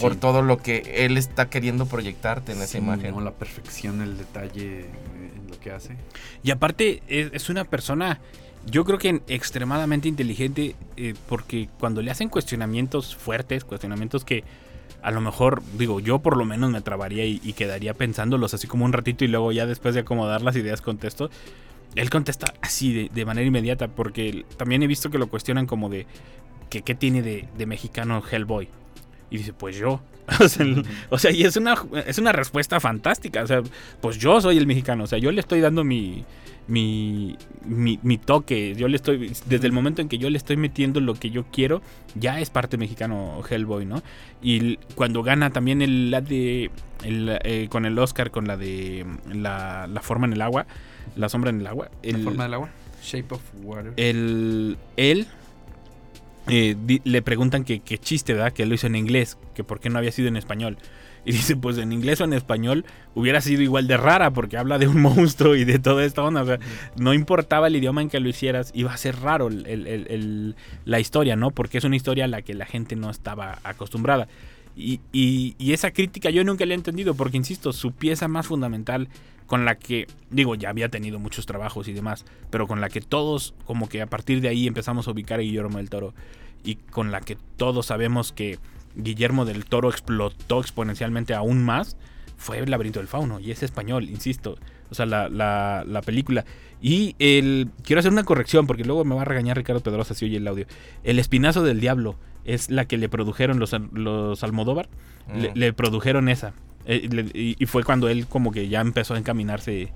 [0.00, 3.14] Por todo lo que él está queriendo proyectarte en esa imagen.
[3.14, 3.20] ¿no?
[3.20, 5.23] La perfección, el detalle eh,
[5.72, 5.96] hace.
[6.42, 8.20] Y aparte es, una persona,
[8.66, 14.44] yo creo que extremadamente inteligente, eh, porque cuando le hacen cuestionamientos fuertes, cuestionamientos que
[15.02, 18.66] a lo mejor, digo, yo por lo menos me trabaría y, y quedaría pensándolos así
[18.66, 21.30] como un ratito y luego ya después de acomodar las ideas contesto.
[21.94, 25.88] Él contesta así de, de manera inmediata, porque también he visto que lo cuestionan como
[25.90, 26.06] de
[26.70, 28.68] que qué tiene de, de mexicano Hellboy.
[29.30, 30.00] Y dice, pues yo.
[31.10, 31.74] O sea, y es una,
[32.06, 33.42] es una respuesta fantástica.
[33.42, 33.62] O sea,
[34.00, 35.04] pues yo soy el mexicano.
[35.04, 36.24] O sea, yo le estoy dando mi,
[36.66, 38.74] mi, mi, mi toque.
[38.74, 41.44] Yo le estoy, desde el momento en que yo le estoy metiendo lo que yo
[41.52, 41.82] quiero,
[42.14, 44.02] ya es parte mexicano Hellboy, ¿no?
[44.42, 46.70] Y cuando gana también el, la de,
[47.02, 50.66] el, eh, con el Oscar, con la de la, la forma en el agua,
[51.16, 51.90] la sombra en el agua.
[52.02, 52.70] La forma del agua.
[53.02, 53.92] Shape of Water.
[53.96, 55.26] el, él
[56.48, 58.52] eh, di- le preguntan que qué chiste, ¿verdad?
[58.52, 60.76] Que lo hizo en inglés, que por qué no había sido en español.
[61.26, 64.78] Y dice, pues en inglés o en español hubiera sido igual de rara porque habla
[64.78, 66.42] de un monstruo y de toda esta onda.
[66.42, 66.58] O sea,
[66.96, 70.06] no importaba el idioma en que lo hicieras, iba a ser raro el- el- el-
[70.10, 71.50] el- la historia, ¿no?
[71.50, 74.28] Porque es una historia a la que la gente no estaba acostumbrada.
[74.76, 78.48] Y, y- y esa crítica yo nunca la he entendido porque, insisto, su pieza más
[78.48, 79.08] fundamental
[79.46, 83.00] con la que, digo, ya había tenido muchos trabajos y demás, pero con la que
[83.00, 86.14] todos, como que a partir de ahí empezamos a ubicar a Guillermo del Toro
[86.64, 88.58] y con la que todos sabemos que
[88.96, 91.96] Guillermo del Toro explotó exponencialmente aún más,
[92.36, 94.56] fue El laberinto del fauno y es español, insisto.
[94.90, 96.44] O sea, la, la- la película.
[96.82, 97.68] Y el.
[97.84, 100.46] Quiero hacer una corrección porque luego me va a regañar Ricardo Pedrosa si oye el
[100.48, 100.66] audio.
[101.04, 104.88] El espinazo del diablo es la que le produjeron los, los Almodóvar.
[105.34, 105.52] Le, Mm.
[105.54, 106.52] le produjeron esa.
[106.86, 109.88] Eh, y, y fue cuando él como que ya empezó a encaminarse.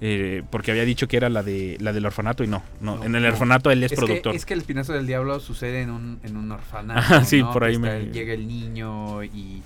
[0.00, 2.62] eh, porque había dicho que era la de la del orfanato y no.
[2.80, 4.34] no, No, en el orfanato él es, que- productor.
[4.36, 7.00] es que el espinazo del diablo sucede en un, en un orfanato.
[7.00, 7.52] Ajá, sí, ¿no?
[7.52, 9.62] por ahí Que me- Llega el niño y,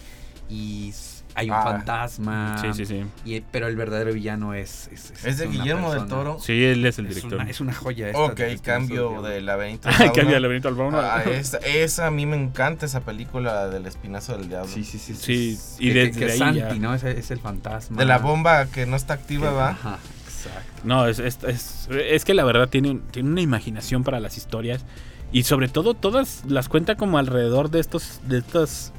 [0.49, 0.93] y
[1.35, 1.63] hay un Ah.
[1.63, 2.59] fantasma.
[2.61, 3.05] Sí, sí, sí.
[3.25, 4.89] y- pero el verdadero villano es.
[4.93, 6.07] Es, Es de Guillermo del.
[6.07, 6.39] Toro.
[6.41, 7.41] Sí, él es el Es director.
[7.41, 8.09] una, es una joya.
[8.09, 9.89] esta Ok, cambio de laberinto.
[9.89, 10.13] Ay, Fauno.
[10.13, 10.99] cambia el laberinto al fauno.
[11.01, 14.69] Ah, esa, esa a mí me encanta esa película del espinazo del diablo.
[14.73, 15.15] Sí, sí, sí.
[15.15, 16.95] Sí, es- y que- que- desde que ahí Santi, ya- ¿no?
[16.95, 17.97] Es, es el fantasma.
[17.99, 19.69] De la bomba que no está Que- activa, va.
[19.71, 20.61] Ajá, exacto.
[20.85, 24.85] No, es, es, es- es que la verdad tiene, tiene una imaginación para las historias.
[25.33, 28.93] Y sobre todo, todas las cuenta como alrededor de estos, de estas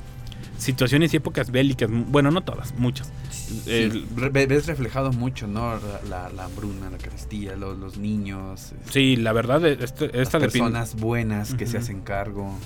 [0.57, 1.89] situaciones y épocas bélicas.
[1.91, 3.11] Bueno, no todas, muchas.
[3.29, 5.75] Sí, El- re- ve- ves reflejado mucho, ¿no?
[5.75, 8.71] La, la, la hambruna, la carestía, los, los niños.
[8.73, 12.57] este, Sí, la verdad, este- las esta de Pin- personas buenas que se hacen cargo.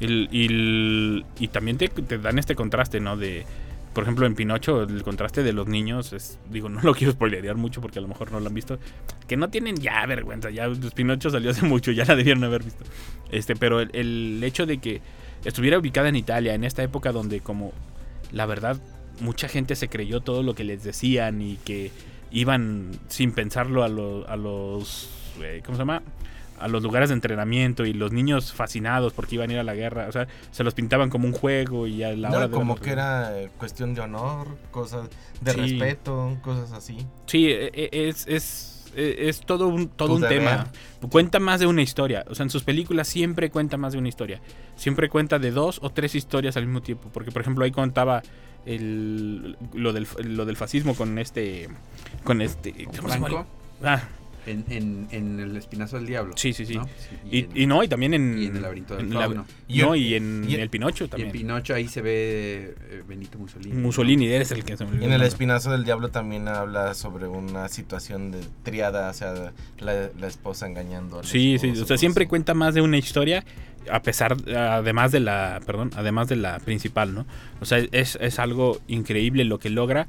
[0.00, 3.16] Y, también te, te dan este contraste, ¿no?
[3.16, 3.44] De
[3.94, 7.56] por ejemplo, en Pinocho, el contraste de los niños es, digo, no lo quiero spoilerear
[7.56, 8.78] mucho porque a lo mejor no lo han visto,
[9.26, 12.62] que no tienen ya vergüenza, ya pues, Pinocho salió hace mucho, ya la debieron haber
[12.62, 12.84] visto.
[13.32, 15.00] Este, pero el, el hecho de que
[15.44, 17.72] estuviera ubicada en Italia, en esta época donde como
[18.32, 18.76] la verdad
[19.20, 21.90] mucha gente se creyó todo lo que les decían y que
[22.30, 25.08] iban sin pensarlo a, lo- a los,
[25.42, 26.02] eh, ¿cómo se llama?
[26.60, 29.74] A los lugares de entrenamiento y los niños fascinados porque iban a ir a la
[29.74, 32.54] guerra, o sea, se los pintaban como un juego y a la No, hora de
[32.54, 35.08] como que era eh, cuestión de honor, cosas
[35.40, 35.60] de Sí.
[35.60, 36.98] respeto, cosas así.
[37.26, 40.66] Sí, e- e- es, es, es todo un, todo un tema.
[41.10, 42.24] Cuenta más de una historia.
[42.28, 44.40] O sea, en sus películas siempre cuenta más de una historia.
[44.76, 47.08] Siempre cuenta de dos o tres historias al mismo tiempo.
[47.12, 48.22] Porque, por ejemplo, ahí contaba
[48.66, 51.68] el, lo, del, lo del fascismo con este...
[52.24, 52.72] Con este...
[52.72, 53.28] ¿cómo se llama?
[53.28, 53.46] Franco,
[53.82, 54.02] Ah,
[54.50, 56.32] en, en, en El Espinazo del Diablo.
[56.36, 56.74] Sí, sí, sí.
[56.74, 56.88] ¿no?
[57.30, 58.38] y, en- y no, y también en...
[58.38, 59.46] y en El laberinto del en la- fauno.
[59.68, 61.32] Y no, en- y en y en- El Pinocho Y en también.
[61.32, 63.74] Pinocho ahí se ve eh, Benito Mussolini.
[63.74, 63.80] ¿no?
[63.82, 65.22] Mussolini, eres el que se me olvidó Y en el.
[65.22, 70.66] Espinazo del Diablo también habla sobre una situación de triada, o sea, la, la esposa
[70.66, 72.28] engañando al Sí, sí, o sea, siempre así.
[72.28, 73.44] cuenta más de una historia,
[73.90, 77.26] a pesar, además de la, perdón, además de la principal, ¿no?
[77.60, 80.06] O sea, es, es algo increíble lo que logra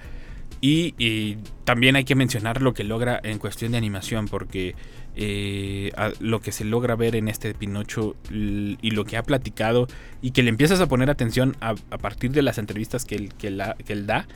[0.61, 4.75] y, también hay que mencionar lo que logra en cuestión de animación, porque
[5.15, 9.87] eh, lo que se logra ver en este Pinocho y lo que ha platicado
[10.21, 13.51] y que le empiezas a poner atención a, partir de las entrevistas que él, que
[13.51, 14.27] da,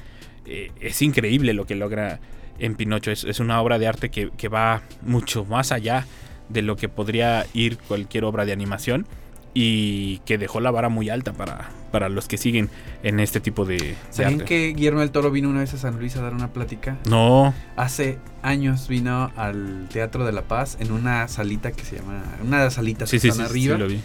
[0.45, 2.19] eh, es increíble lo que logra
[2.59, 3.11] en Pinocho.
[3.11, 6.05] Es, es una obra de arte que, que va mucho más allá
[6.49, 9.07] de lo que podría ir cualquier obra de animación
[9.53, 12.69] y que dejó la vara muy alta para, para los que siguen
[13.03, 14.45] en este tipo de, de ¿Sabían arte.
[14.45, 16.97] que Guillermo del Toro vino una vez a San Luis a dar una plática?
[17.07, 22.23] No, Hace años vino al Teatro de la Paz en una salita que se llama.
[22.43, 23.77] Una de las salitas sí, que sí, sí, están sí, arriba.
[23.77, 24.01] lo vi.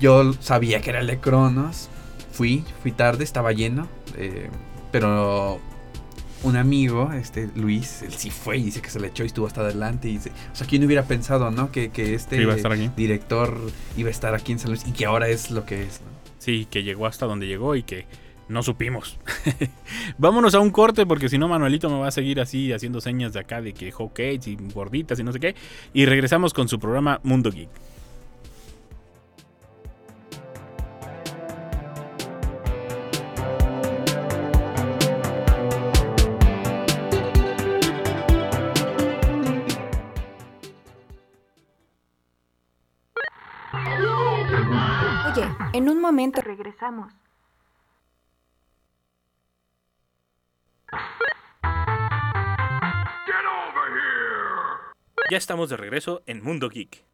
[0.00, 1.88] Yo sabía que era el de Cronos.
[2.32, 3.86] Fui, fui tarde, estaba lleno.
[4.16, 4.48] eh,
[4.90, 5.60] pero
[6.42, 9.46] un amigo, este Luis, él sí fue y dice que se le echó y estuvo
[9.46, 10.08] hasta adelante.
[10.08, 11.70] Y dice, o sea, ¿quién hubiera pensado, no?
[11.70, 12.90] Que, que este iba a estar aquí.
[12.96, 13.56] director
[13.96, 16.08] iba a estar aquí en San Luis y que ahora es lo que es, ¿no?
[16.38, 18.06] Sí, que llegó hasta donde llegó y que
[18.48, 19.18] no supimos.
[20.18, 23.32] Vámonos a un corte porque si no Manuelito me va a seguir así haciendo señas
[23.32, 25.54] de acá de que hotcakes y gorditas y no sé qué.
[25.94, 27.70] Y regresamos con su programa Mundo Geek.
[45.72, 47.12] En un momento regresamos.
[55.30, 57.11] Ya estamos de regreso en Mundo Geek.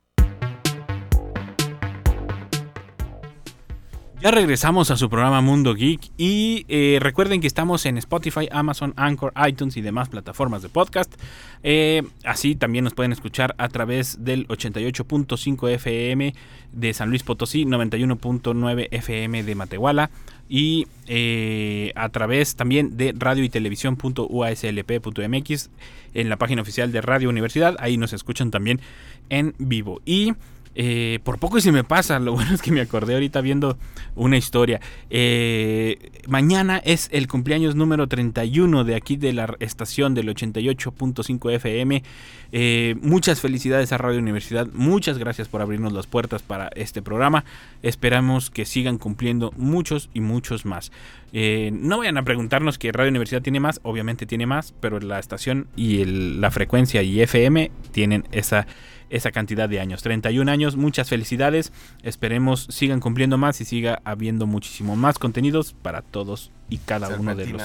[4.21, 8.93] Ya regresamos a su programa Mundo Geek y eh, recuerden que estamos en Spotify, Amazon,
[8.97, 11.15] Anchor, iTunes y demás plataformas de podcast.
[11.63, 16.35] Eh, así también nos pueden escuchar a través del 88.5 FM
[16.73, 20.11] de San Luis Potosí, 91.9 FM de Matehuala
[20.49, 25.71] y eh, a través también de radio y televisión.uaslp.mx
[26.15, 27.77] en la página oficial de Radio Universidad.
[27.79, 28.81] Ahí nos escuchan también
[29.29, 30.01] en vivo.
[30.05, 30.33] Y
[30.81, 33.77] eh, por poco y se me pasa, lo bueno es que me acordé ahorita viendo
[34.15, 34.81] una historia.
[35.11, 42.05] Eh, mañana es el cumpleaños número 31 de aquí de la estación del 88.5 FM.
[42.53, 47.45] Eh, muchas felicidades a Radio Universidad, muchas gracias por abrirnos las puertas para este programa.
[47.83, 50.93] Esperamos que sigan cumpliendo muchos y muchos más.
[51.33, 55.67] No vayan a preguntarnos que Radio Universidad tiene más, obviamente tiene más, pero la estación
[55.77, 58.67] y la frecuencia y FM tienen esa
[59.11, 60.03] esa cantidad de años.
[60.03, 61.73] 31 años, muchas felicidades.
[62.03, 67.35] Esperemos sigan cumpliendo más y siga habiendo muchísimo más contenidos para todos y cada uno
[67.35, 67.63] de los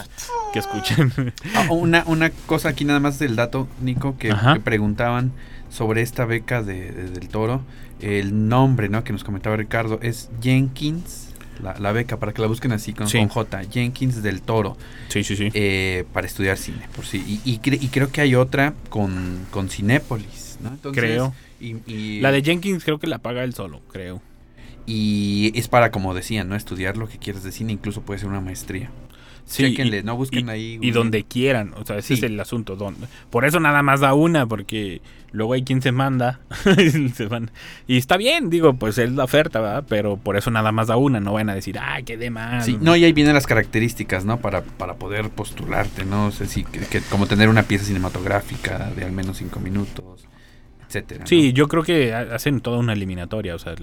[0.54, 1.12] que escuchen.
[1.56, 5.32] Ah, una, una cosa aquí nada más del dato, Nico, que, preguntaban
[5.70, 7.62] sobre esta beca de, de- del toro.
[8.00, 9.04] El nombre, ¿no?
[9.04, 11.30] Que nos comentaba Ricardo es Jenkins,
[11.62, 13.18] la, la beca, para que la busquen así con, Sí.
[13.20, 13.62] con J.
[13.72, 14.76] Jenkins del Toro,
[15.08, 15.50] sí, sí, sí.
[15.54, 17.24] eh, para estudiar cine, por sí.
[17.46, 20.70] Y, y, cre- y creo que hay otra con, con Cinépolis, ¿no?
[20.70, 21.34] Entonces, Creo.
[21.60, 24.22] Y, y- La de Jenkins creo que la paga él solo, creo.
[24.86, 26.56] y es para, como decían, ¿no?
[26.56, 28.90] Estudiar lo que quieres de cine, incluso puede ser una maestría.
[29.48, 30.80] Chéquenle, y- no busquen y- ahí.
[30.82, 32.14] Y donde quieran, o sea, ese Sí.
[32.16, 32.76] es el asunto.
[32.78, 35.02] Donde, por eso nada más da una, porque
[35.34, 36.40] luego hay quien se manda.
[36.78, 37.52] y se van.
[37.88, 39.84] Y está bien, digo, pues es la oferta, ¿verdad?
[39.88, 42.66] Pero por eso nada más da una, no van a decir, ay, qué de más.
[42.66, 44.40] Sí, no, y ahí vienen las características, ¿no?
[44.40, 46.28] Para, para poder postularte, ¿no?
[46.28, 50.26] O sea, sí, que, que como tener una pieza cinematográfica de al menos cinco minutos,
[50.96, 51.22] etcétera.
[51.22, 51.28] ¿no?
[51.28, 53.56] Sí, yo creo que ha- hacen toda una eliminatoria.
[53.56, 53.74] O sea,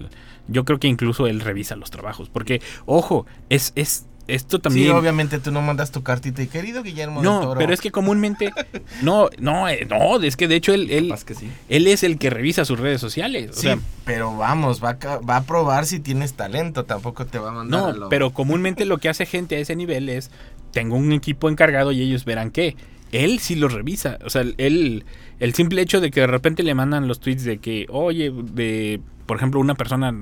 [0.49, 2.29] yo creo que incluso él revisa los trabajos.
[2.29, 4.87] Porque, ojo, es, es, esto también...
[4.87, 7.59] Sí, obviamente tú no mandas tu cartita y querido Guillermo del No, Toro.
[7.59, 8.53] pero es que comúnmente...
[9.03, 11.51] No, no, eh, no, es que de hecho él, él, Capaz que sí.
[11.69, 13.51] él es el que revisa sus redes sociales.
[13.51, 17.39] O Sí, sea, pero vamos, va a, va a probar si tienes talento, tampoco te
[17.39, 20.09] va a mandar a no, lo- pero comúnmente lo que hace gente a ese nivel
[20.09, 20.31] es,
[20.73, 22.77] tengo un equipo encargado y ellos verán qué.
[23.13, 24.19] Él sí lo revisa.
[24.25, 25.05] O sea, él,
[25.39, 29.01] el simple hecho de que de repente le mandan los tweets de que, oye, de,
[29.27, 30.15] por ejemplo, una persona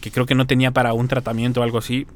[0.00, 2.06] que creo que no tenía para un tratamiento o algo así,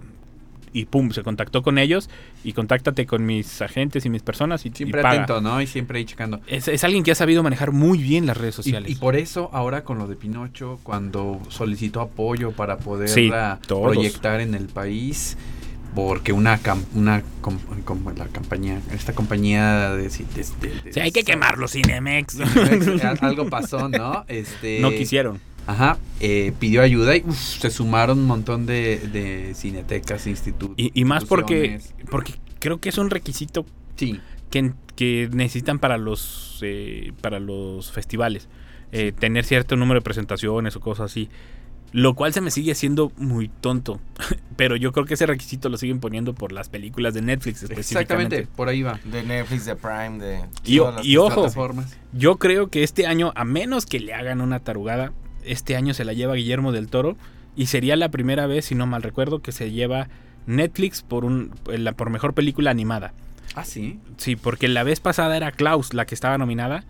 [0.73, 2.09] y pum, se contactó con ellos
[2.45, 5.25] y contáctate con mis agentes y mis personas y, y Siempre paga.
[5.25, 5.61] atento, ¿no?
[5.61, 6.39] Y siempre ahí checando.
[6.47, 8.89] Es, es alguien que ha sabido manejar muy bien las redes sociales.
[8.89, 13.33] y por eso ahora con lo de Pinocho, cuando solicitó apoyo para poder Sí,
[13.67, 15.37] proyectar en el país,
[15.95, 21.01] porque una cam- una com- com- la compañía, esta compañía de, de- de- de- Sí,
[21.01, 22.35] hay que quemarlo, Cinemex.
[22.55, 24.25] Cinemex, algo pasó, ¿no?
[24.29, 25.41] Este, no quisieron.
[25.67, 30.75] Ajá, eh, pidió ayuda y uf, se sumaron un montón de, de cinetecas, institutos.
[30.79, 34.19] Y, y más porque, porque creo que es un requisito Sí,
[34.51, 38.49] que, que necesitan para los eh, para los festivales
[38.93, 41.29] eh, tener cierto número de presentaciones o cosas así
[41.93, 44.01] lo cual se me sigue haciendo muy tonto
[44.57, 48.37] pero yo creo que ese requisito lo siguen poniendo por las películas de Netflix específicamente
[48.37, 49.01] exactamente, por ahí va.
[49.05, 50.41] De Netflix, de Prime, de...
[50.65, 51.35] Y- todas las y ojo.
[51.43, 51.97] Plataformas.
[52.13, 55.13] yo creo que este año a menos que le hagan una tarugada
[55.45, 57.17] este año se la lleva Guillermo del Toro
[57.57, 60.09] y sería la primera vez si no mal recuerdo que se lleva
[60.47, 61.51] Netflix por un
[61.97, 63.13] por mejor película animada
[63.57, 63.99] Ah, sí.
[64.17, 66.85] sí porque la vez pasada era Klaus la que estaba nominada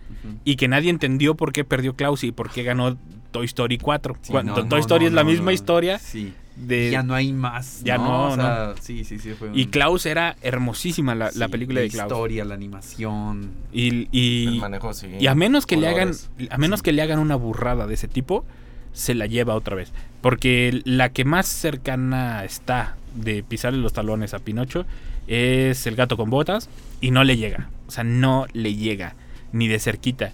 [0.45, 2.97] y que nadie entendió por qué perdió Klaus y por qué ganó
[3.31, 4.15] Toy Story 4.
[4.21, 5.51] Sí, Cuando no, Toy no, Story no, es la no, misma no.
[5.51, 6.33] historia Sí.
[6.55, 7.81] de ya no hay más.
[7.83, 9.33] ya no, O sea, Sí, sí, sí.
[9.33, 12.11] Fue y Klaus era hermosísima la, la película de la Klaus.
[12.11, 13.51] historia, la animación.
[13.73, 15.07] Y, El y, manejo, sí.
[15.19, 16.11] y a menos que le hagan
[16.49, 18.45] a menos que le hagan una burrada de ese tipo,
[18.93, 24.33] se la lleva otra vez, porque la que más cercana está de pisarle los talones
[24.33, 24.85] a Pinocho
[25.27, 29.15] es El gato con botas y no le llega, o sea, no le llega
[29.53, 30.31] ni de cerquita.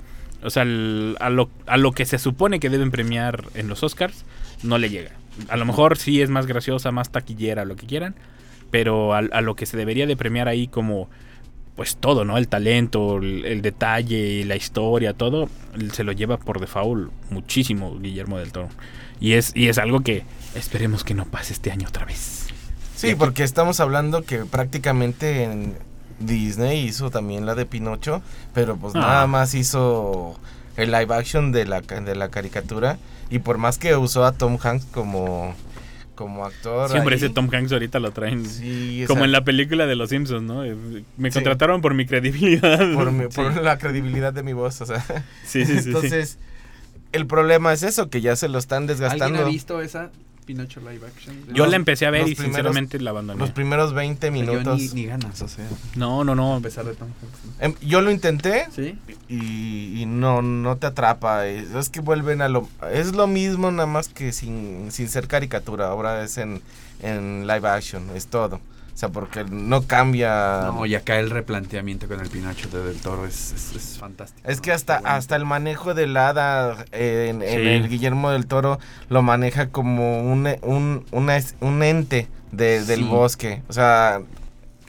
[0.47, 4.23] O sea, a, lo, a lo que se supone que deben premiar en los Oscars,
[4.63, 5.12] no le llega.
[5.49, 8.15] A lo mejor sí es más graciosa, más taquillera, lo que quieran,
[8.71, 11.10] pero a, lo que se debería de premiar ahí como
[11.75, 12.38] pues todo, ¿no?
[12.38, 15.47] El talento, el, el detalle, la historia, todo,
[15.91, 18.69] se lo lleva por default muchísimo Guillermo del Toro.
[19.19, 20.23] Y es, y es algo que
[20.55, 22.47] esperemos que no pase este año otra vez.
[22.95, 25.75] Sí, porque estamos hablando que prácticamente en
[26.19, 28.21] Disney hizo también la de Pinocho,
[28.53, 28.99] pero pues Ah.
[28.99, 30.39] nada más hizo
[30.75, 32.97] el live action de la, de la caricatura
[33.30, 35.53] y por más que usó a Tom Hanks como,
[36.15, 36.89] como actor.
[36.89, 39.95] Siempre ahí, ese Tom Hanks ahorita lo traen sí, como sea, en la película de
[39.95, 40.63] Los Simpsons, ¿no?
[40.63, 40.75] Eh,
[41.17, 41.36] Me Sí.
[41.36, 42.93] contrataron por mi credibilidad.
[42.93, 43.36] por, mi- Sí.
[43.36, 45.03] por la credibilidad de mi voz, o sea.
[45.45, 45.88] Sí, sí, sí, sí.
[45.89, 46.39] Entonces,
[47.12, 49.41] el problema es eso, que ya se lo están ¿Alguien desgastando.
[49.45, 50.10] ha visto esa
[50.47, 51.36] Pinocho live action?
[51.53, 53.38] Yo los- la empecé a ver y primeros- sinceramente la abandoné.
[53.39, 54.79] Los primeros 20 Yo minutos.
[54.79, 56.55] ni, ni ganas, o sea, No, no, no.
[56.55, 57.62] a pesar de Tom Hanks.
[57.62, 58.97] Em, yo lo intenté Sí.
[59.27, 61.45] y, y no, no te atrapa.
[61.47, 62.67] Es, es que vuelven a lo...
[62.91, 65.88] Es lo mismo nada más que sin, sin ser caricatura.
[65.89, 66.62] Ahora es en,
[67.01, 68.62] en live action, es todo.
[68.97, 70.71] O sea, porque no cambia...
[70.73, 74.49] No, y acá el replanteamiento con el Pinocho de Del Toro es, es, es fantástico.
[74.49, 75.15] Es que hasta, bueno.
[75.15, 77.67] hasta el manejo del hada eh, en, en Sí.
[77.67, 78.79] el Guillermo del Toro
[79.10, 83.05] lo maneja como un, un, una un ente de- del Sí.
[83.07, 83.62] bosque.
[83.69, 84.21] O sea,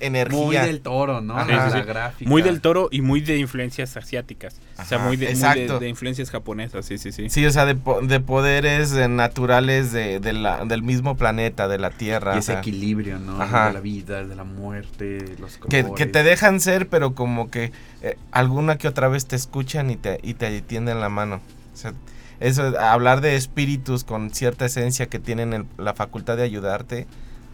[0.00, 0.38] energía.
[0.38, 1.36] Muy del Toro, ¿no?
[1.38, 1.46] Ajá.
[1.50, 1.86] La Sí, sí, sí.
[1.86, 2.28] gráfica.
[2.30, 4.56] Muy del toro y muy de influencias asiáticas.
[4.78, 5.78] o sea, muy de, muy de- exacto.
[5.80, 7.28] de influencias japonesas, sí, sí, sí.
[7.30, 11.68] Sí, o sea, de, po- de poderes eh, naturales de, de la, del mismo planeta,
[11.68, 12.34] de la Tierra.
[12.34, 13.40] Y o ese sea, equilibrio, ¿no?
[13.40, 13.68] Ajá.
[13.68, 18.16] De la vida, de la muerte, los que, te dejan ser, pero como que eh,
[18.30, 21.40] alguna que otra vez te escuchan y te, y te tienden la mano.
[21.74, 21.92] O sea,
[22.40, 27.06] eso, hablar de espíritus con cierta esencia que tienen el- la facultad de ayudarte,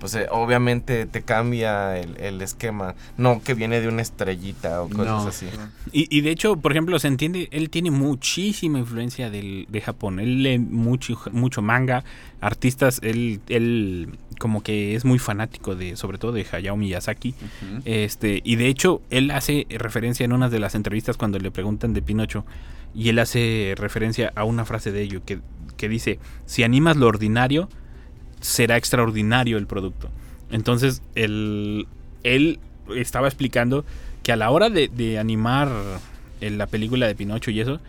[0.05, 2.95] pues eh, obviamente te cambia el, el esquema.
[3.17, 5.47] No que viene de una estrellita o cosas No, así.
[5.93, 10.21] Y, y de hecho, por ejemplo, se entiende, él tiene muchísima influencia del, de Japón.
[10.21, 12.05] Él lee mucho, mucho manga,
[12.43, 17.35] artistas, él, él como que es muy fanático de, sobre todo de Hayao Miyazaki.
[17.87, 21.95] Este, y de hecho, él hace referencia en una de las entrevistas cuando le preguntan
[21.95, 22.45] de Pinocho,
[22.95, 25.38] y él hace referencia a una frase de ello que,
[25.79, 27.71] que dice, si animas lo ordinario,
[28.45, 30.11] será extraordinario el producto.
[30.51, 31.89] Entonces, él,
[32.95, 33.85] estaba explicando
[34.23, 35.71] que a la hora de, de animar
[36.42, 37.81] en la película de Pinocho y eso,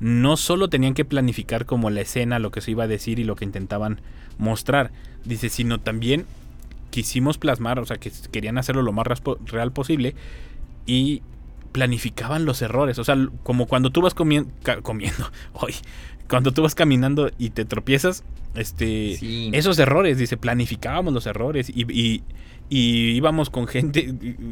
[0.00, 3.24] no solo tenían que planificar como la escena, lo que se iba a decir y
[3.24, 4.00] lo que intentaban
[4.36, 4.90] mostrar,
[5.24, 6.26] dice, sino también
[6.90, 9.06] quisimos plasmar, o sea, que querían hacerlo lo más
[9.46, 10.14] real posible
[10.84, 11.22] y
[11.72, 14.50] planificaban los errores, o sea, como cuando tú vas comiendo,
[15.54, 15.74] hoy,
[16.28, 18.24] cuando tú vas caminando y te tropiezas,
[18.54, 19.50] este, Sí.
[19.52, 22.22] esos errores, dice, planificábamos los errores y, y-
[22.70, 24.00] y íbamos con gente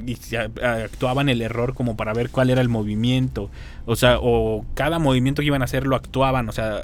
[0.07, 0.16] y,
[0.62, 3.50] actuaban el error como para ver cuál era el movimiento,
[3.86, 6.82] o sea, o cada movimiento que iban a hacer lo actuaban, o sea,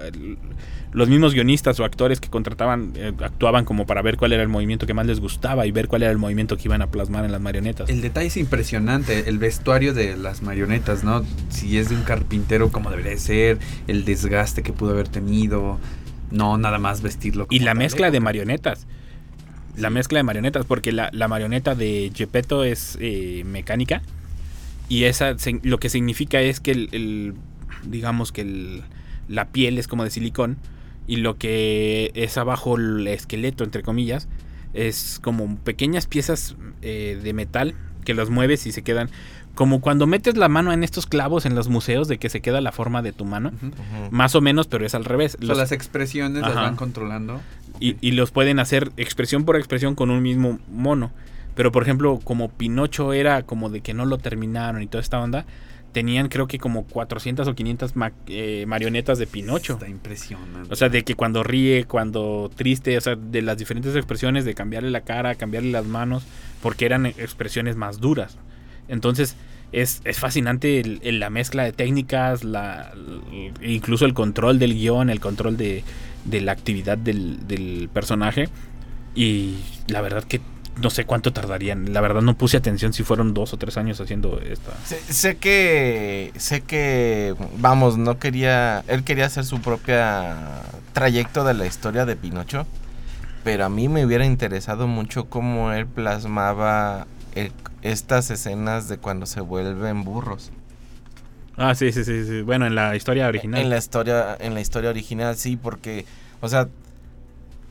[0.90, 4.48] los mismos guionistas o actores que contrataban eh, actuaban como para ver cuál era el
[4.48, 7.26] movimiento que más les gustaba y ver cuál era el movimiento que iban a plasmar
[7.26, 7.90] en las marionetas.
[7.90, 11.26] El detalle es impresionante, el vestuario de las marionetas, ¿no?
[11.50, 15.78] Si es de un carpintero como debería de ser, el desgaste que pudo haber tenido,
[16.30, 17.46] no nada más vestirlo.
[17.50, 18.24] Y como la tal mezcla de época.
[18.24, 18.86] marionetas.
[19.76, 24.02] La mezcla de marionetas, porque la, la marioneta de Gepetto es eh, mecánica.
[24.88, 27.34] Y esa se- lo que significa es que el, el-
[27.84, 28.82] digamos que el-
[29.28, 30.56] la piel es como de silicón.
[31.06, 34.28] Y lo que es abajo el esqueleto, entre comillas,
[34.74, 37.74] es como pequeñas piezas eh, de metal
[38.04, 39.08] que los mueves y se quedan.
[39.58, 42.60] Como cuando metes la mano en estos clavos en los museos de que se queda
[42.60, 43.50] la forma de tu mano.
[44.12, 45.36] Más o menos, pero es al revés.
[45.42, 47.40] O sea, las expresiones las van controlando.
[47.80, 51.10] y, y los pueden hacer expresión por expresión con un mismo mono.
[51.56, 55.18] Pero por ejemplo, como Pinocho era como de que no lo terminaron y toda esta
[55.18, 55.44] onda,
[55.90, 59.72] tenían creo que como 400 o 500 ma- eh, marionetas de Pinocho.
[59.72, 60.72] Está impresionante.
[60.72, 64.54] O sea, de que cuando ríe, cuando triste, o sea, de las diferentes expresiones, de
[64.54, 66.22] cambiarle la cara, cambiarle las manos,
[66.62, 68.38] porque eran expresiones más duras.
[68.88, 69.36] Entonces,
[69.72, 72.92] es, es fascinante la mezcla de técnicas, la,
[73.62, 75.84] incluso el control del guion, el control de,
[76.24, 78.48] de la actividad del, del personaje.
[79.14, 79.56] Y
[79.88, 80.40] la verdad que
[80.80, 81.92] no sé cuánto tardarían.
[81.92, 84.72] La verdad no puse atención si fueron dos o tres años haciendo esta.
[84.84, 90.62] Sé, sé que sé que vamos no quería él quería hacer su propia
[90.92, 92.66] trayecto de la historia de Pinocho
[93.44, 97.06] pero a mí me hubiera interesado mucho cómo él plasmaba
[97.38, 100.50] el- estas escenas de cuando se vuelven burros
[101.56, 102.24] Ah, sí, sí, sí.
[102.24, 102.42] sí.
[102.42, 103.60] Bueno, en la historia original.
[103.60, 106.04] en la historia en la historia original sí porque
[106.40, 106.68] o sea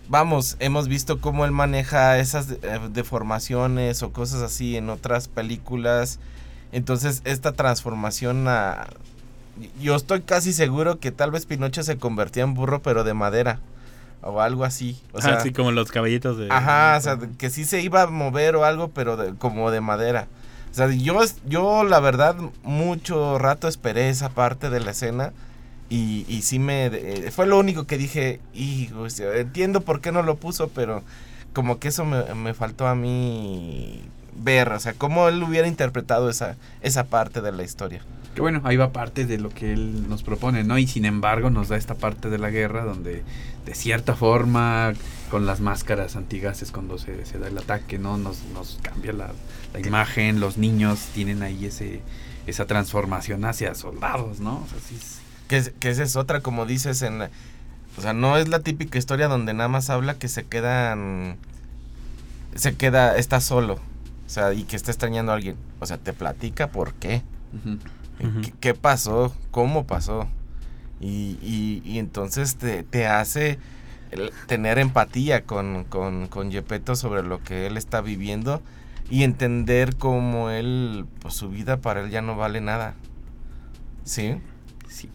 [0.09, 2.57] vamos hemos visto cómo él maneja esas eh,
[2.91, 6.19] deformaciones o cosas así en otras películas
[6.71, 8.87] entonces esta transformación a
[9.81, 13.59] yo estoy casi seguro que tal vez Pinocho se convertía en burro pero de madera
[14.21, 16.51] o algo así o sea ah, sí, como los caballitos de...
[16.51, 19.79] Ajá, o sea, que sí se iba a mover o algo, pero de- como de
[19.81, 20.27] madera.
[20.71, 25.33] O sea, yo, yo la verdad mucho rato esperé esa parte de la escena
[25.89, 26.87] y, y sí me...
[26.87, 28.89] eh, fue lo único que dije, y
[29.35, 31.03] entiendo por qué no lo puso, pero
[31.53, 34.01] como que eso me, me faltó a mí
[34.35, 38.01] ver, o sea, cómo él hubiera interpretado esa, esa parte de la historia.
[38.37, 40.77] Que bueno, ahí va parte de lo que él nos propone, ¿no?
[40.77, 43.23] Y sin embargo nos da esta parte de la guerra donde
[43.65, 44.93] de cierta forma
[45.31, 48.19] con las máscaras antigases cuando se, se da el ataque, ¿no?
[48.19, 49.31] Nos, nos cambia la,
[49.73, 52.01] la imagen, los niños tienen ahí ese
[52.45, 54.57] esa transformación hacia soldados, ¿no?
[54.63, 55.17] O sea, sí es-
[55.47, 57.31] Que, es- que esa es otra, como dices, en la-
[57.97, 61.37] o sea, no es la típica historia donde nada más habla que se quedan,
[62.55, 63.73] se queda, está solo,
[64.27, 65.55] o sea, y que está extrañando a alguien.
[65.79, 67.23] O sea, te platica por qué,
[68.17, 70.27] qué, qué pasó, cómo pasó.
[70.99, 73.59] Y, y, y entonces te, te hace
[74.47, 78.61] tener empatía con, con, con Gepetto sobre lo que él está viviendo
[79.09, 82.95] y entender cómo él, pues su vida para él ya no vale nada.
[84.03, 84.35] ¿Sí?
[84.87, 85.09] Sí.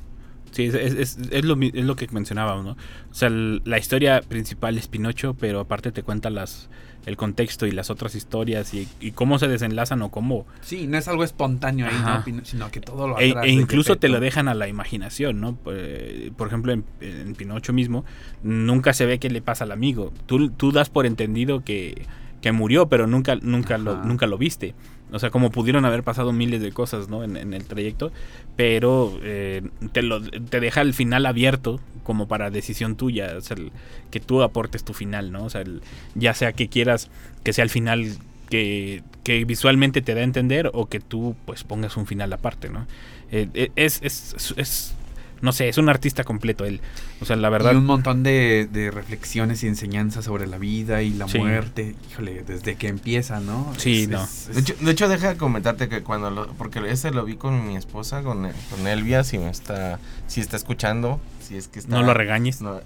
[0.51, 2.73] Sí, es, es- es- lo, es lo que mencionábamos, ¿no?
[3.11, 6.69] O sea, el- la historia principal es Pinocho, pero aparte te cuenta las
[7.07, 10.47] el contexto y las otras historias y, y cómo se desenlazan o cómo...
[10.61, 12.33] Sí, no es algo espontáneo ahí.
[12.33, 12.45] ¿no?
[12.45, 15.59] Sino que todo lo E, e incluso te lo dejan a la imaginación, ¿no?
[15.67, 18.05] Eh, Por ejemplo, en, en Pinocho mismo,
[18.43, 20.13] nunca se ve qué le pasa al amigo.
[20.27, 22.07] Tú, tú das por entendido que,
[22.41, 24.75] que murió, pero nunca, nunca, lo, nunca lo viste.
[25.11, 27.23] O sea, como pudieron haber pasado miles de cosas, ¿no?
[27.23, 28.13] En, en el trayecto,
[28.57, 33.57] pero eh, te, lo, te deja el final abierto como para decisión tuya, o sea,
[33.57, 33.73] el-
[34.11, 35.45] que tú aportes tu final, ¿no?
[35.45, 35.83] O sea, el-
[36.15, 37.09] ya sea que quieras
[37.45, 38.17] que sea el final
[38.51, 42.69] que, que visualmente te da a entender o que tú pues pongas un final aparte,
[42.69, 42.87] ¿no?
[43.31, 44.95] Eh, eh, es, es, es- es-
[45.41, 46.81] no sé, es un artista completo él.
[47.21, 47.73] O sea, la verdad...
[47.73, 51.39] Y un montón de, de reflexiones y enseñanzas sobre la vida y la Sí.
[51.39, 51.97] muerte.
[52.13, 53.73] Híjole, desde que empieza, ¿no?
[53.77, 54.23] Sí, Es- no.
[54.23, 57.35] es- De hecho, de hecho, deja de comentarte que cuando lo, porque ese lo vi
[57.35, 59.99] con mi esposa, con, con Elvia, si me está,
[60.29, 61.91] si está escuchando, si es que está.
[61.91, 62.61] no lo regañes.
[62.61, 62.81] no,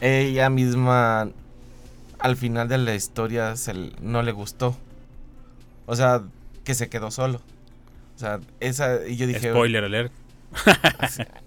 [0.00, 1.28] ella misma,
[2.18, 4.76] al final de la historia, se, no le gustó.
[5.86, 6.22] O sea,
[6.64, 7.40] que se quedó solo.
[8.16, 10.12] O sea, esa, y yo dije, Spoiler alert.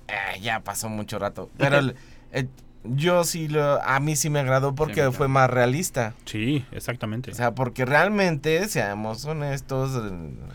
[0.08, 1.50] eh, ya pasó mucho rato.
[1.58, 1.96] Pero el-
[2.32, 2.50] el-
[2.90, 6.14] yo sí lo, a mí sí me agradó porque fue más realista.
[6.26, 7.32] Sí, exactamente.
[7.32, 10.02] O sea, porque realmente, seamos honestos,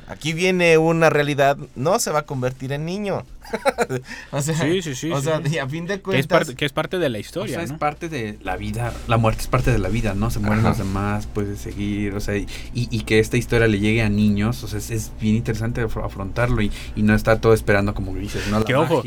[0.08, 3.24] aquí viene una realidad, no se va a convertir en niño.
[4.30, 6.26] o sea, Sí, sí, sí, o sí, sea, y a fin de que, es cuentas,
[6.38, 9.16] parte, que es parte de la O historia, sea, es parte de la vida, la
[9.16, 10.30] muerte es parte de la vida, ¿no?
[10.30, 10.68] Se mueren Ajá.
[10.70, 14.62] los demás, puede seguir, o sea, y, y que esta historia le llegue a niños,
[14.62, 18.14] o sea, es, es bien interesante afro- afrontarlo y, y no estar todo esperando, como
[18.14, 18.60] dices, ¿no?
[18.60, 19.02] La Que ojo.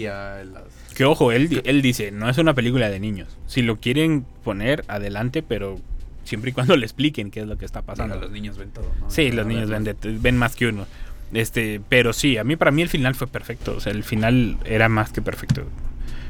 [0.93, 3.27] Que ojo, él, él dice, no es una película de niños.
[3.47, 5.79] Si lo quieren poner, adelante, pero
[6.23, 8.15] siempre y cuando le expliquen qué es lo que está pasando.
[8.19, 9.09] Los niños ven todo, ¿no?
[9.09, 10.01] Sí, los niños ven, verlos.
[10.03, 10.85] de- ven más que uno.
[11.33, 13.75] Este, pero sí, a mí para mí el final fue perfecto.
[13.75, 15.63] O sea, el final era más que perfecto.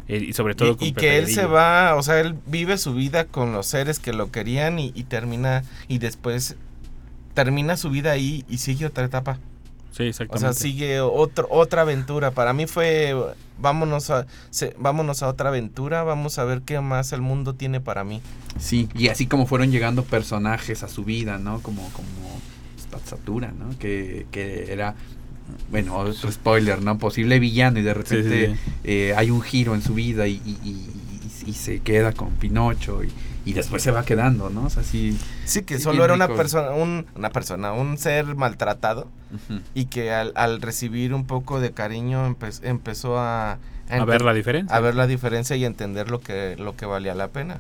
[0.08, 2.78] Eh, y sobre todo y, con y que él se va, o sea, él vive
[2.78, 6.56] su vida con los seres que lo querían y, y termina, y después
[7.34, 9.40] termina su vida ahí y sigue otra etapa.
[9.92, 10.54] Sí, O exactamente.
[10.54, 12.32] sea, sigue otro, otra aventura.
[12.32, 13.16] Para mí fue,
[13.60, 17.80] vámonos a, se- vámonos a otra aventura, vamos a ver qué más el mundo tiene
[17.82, 18.22] para mí.
[18.60, 21.60] Sí, y así como fueron llegando personajes a su vida, ¿no?
[21.62, 22.40] Como, como
[22.80, 23.78] Spazzatura, ¿no?
[23.80, 24.96] Que, que era,
[25.72, 26.98] bueno, otro spoiler, ¿no?
[26.98, 28.72] Posible villano y de repente sí, sí.
[28.84, 30.70] eh, hay un giro en su vida y, y- y-
[31.46, 33.12] y- y se queda con Pinocho y,
[33.46, 34.66] y después se va quedando, ¿no?
[34.66, 35.18] O sea, sí.
[35.46, 39.08] Sí, que Sí, solo era una persona, un, una persona, un ser maltratado
[39.74, 43.58] y que al, al recibir un poco de cariño empe- empezó a,
[43.90, 44.76] a ver la diferencia.
[44.76, 47.58] a ver la diferencia y entender lo que, lo que valía la pena.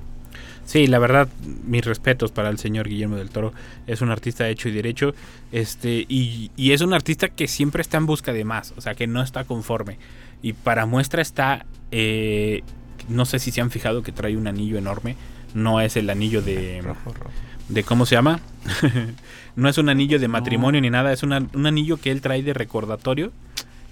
[0.65, 1.27] Sí, la verdad,
[1.65, 3.51] mis respetos para el señor Guillermo del Toro.
[3.85, 5.13] Es un artista hecho y derecho.
[5.51, 8.73] Este, y, y es un artista que siempre está en busca de más.
[8.77, 9.97] O sea, que no está conforme.
[10.41, 11.65] Y para muestra está.
[11.91, 12.63] eh,
[13.09, 15.15] no sé si se han fijado que trae un anillo enorme.
[15.53, 16.81] No es el anillo de.
[16.81, 17.29] Rojo, rojo.
[17.69, 18.39] de ¿Cómo se llama?
[19.55, 21.13] no es un anillo de matrimonio ni nada.
[21.13, 23.31] Es una- un anillo que él trae de recordatorio.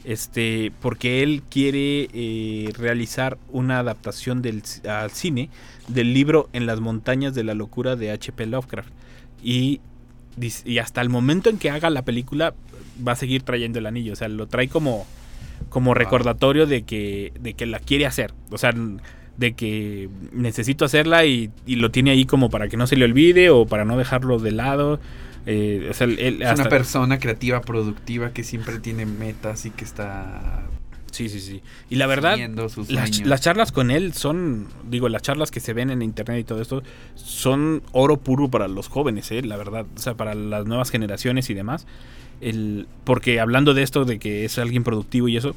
[0.03, 5.49] Este, porque él quiere eh, realizar una adaptación del, al cine
[5.87, 8.47] del libro En las montañas de la locura de H.P.
[8.47, 8.89] Lovecraft.
[9.43, 9.79] Y,
[10.65, 12.55] y hasta el momento en que haga la película
[13.07, 14.13] va a seguir trayendo el anillo.
[14.13, 15.05] O sea, lo trae como,
[15.71, 18.33] como recordatorio de que, de que la quiere hacer.
[18.51, 18.71] O sea,
[19.37, 23.05] de que necesito hacerla y, y lo tiene ahí como para que no se le
[23.05, 24.99] olvide o para no dejarlo de lado.
[25.47, 29.83] Eh, o sea, él- Es una persona creativa, productiva, que siempre tiene metas y que
[29.85, 30.65] está
[31.11, 31.61] Sí, sí, sí.
[31.89, 32.37] Y la verdad,
[32.87, 36.43] las, las charlas con él son, digo, las charlas que se ven en internet y
[36.45, 36.83] todo esto,
[37.15, 39.41] son oro puro para los jóvenes, ¿eh?
[39.41, 41.85] la verdad, o sea, para las nuevas generaciones y demás.
[43.03, 45.55] Porque hablando de esto, de que es alguien productivo y eso,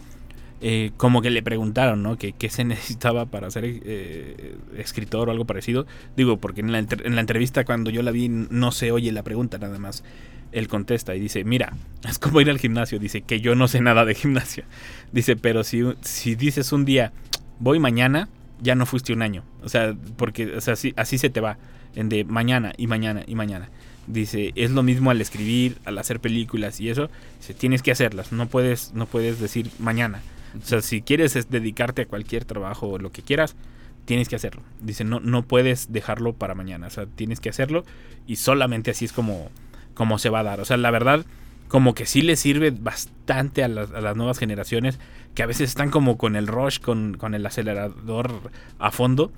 [0.66, 2.16] eh, como que le preguntaron, ¿no?
[2.16, 5.87] Que qué se necesitaba para ser eh, escritor o algo parecido.
[6.16, 9.22] Digo, porque en la, en la entrevista cuando yo la vi no se oye la
[9.22, 10.05] pregunta nada más.
[10.53, 11.74] Él contesta y dice, mira,
[12.09, 12.99] es como ir al gimnasio.
[12.99, 14.64] Dice que yo no sé nada de gimnasio.
[15.12, 17.12] Dice, pero si, si dices un día,
[17.59, 18.28] voy mañana,
[18.61, 19.45] ya no fuiste un año.
[19.62, 21.59] O sea, porque o sea, así, así se te va.
[21.95, 23.68] En de mañana y mañana y mañana.
[24.07, 27.09] Dice, es lo mismo al escribir, al hacer películas y eso.
[27.39, 28.33] Dice, tienes que hacerlas.
[28.33, 30.23] No puedes, no puedes decir mañana.
[30.63, 33.57] O sea, si quieres es dedicarte a cualquier trabajo o lo que quieras,
[34.05, 34.63] tienes que hacerlo.
[34.81, 36.87] Dice, no, no puedes dejarlo para mañana.
[36.87, 37.85] O sea, tienes que hacerlo
[38.27, 39.51] y solamente así es como,
[39.95, 40.61] como se va a dar.
[40.61, 41.25] O sea, la verdad,
[41.69, 44.99] como que sí le sirve bastante a las, a las nuevas generaciones
[45.35, 49.33] que a veces están como con el rush, con, con el acelerador a fondo.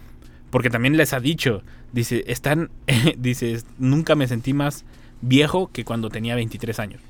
[0.56, 2.70] Porque también les ha dicho, dice, están,
[3.18, 4.86] dice, nunca me sentí más
[5.20, 7.02] viejo que cuando tenía 23 años.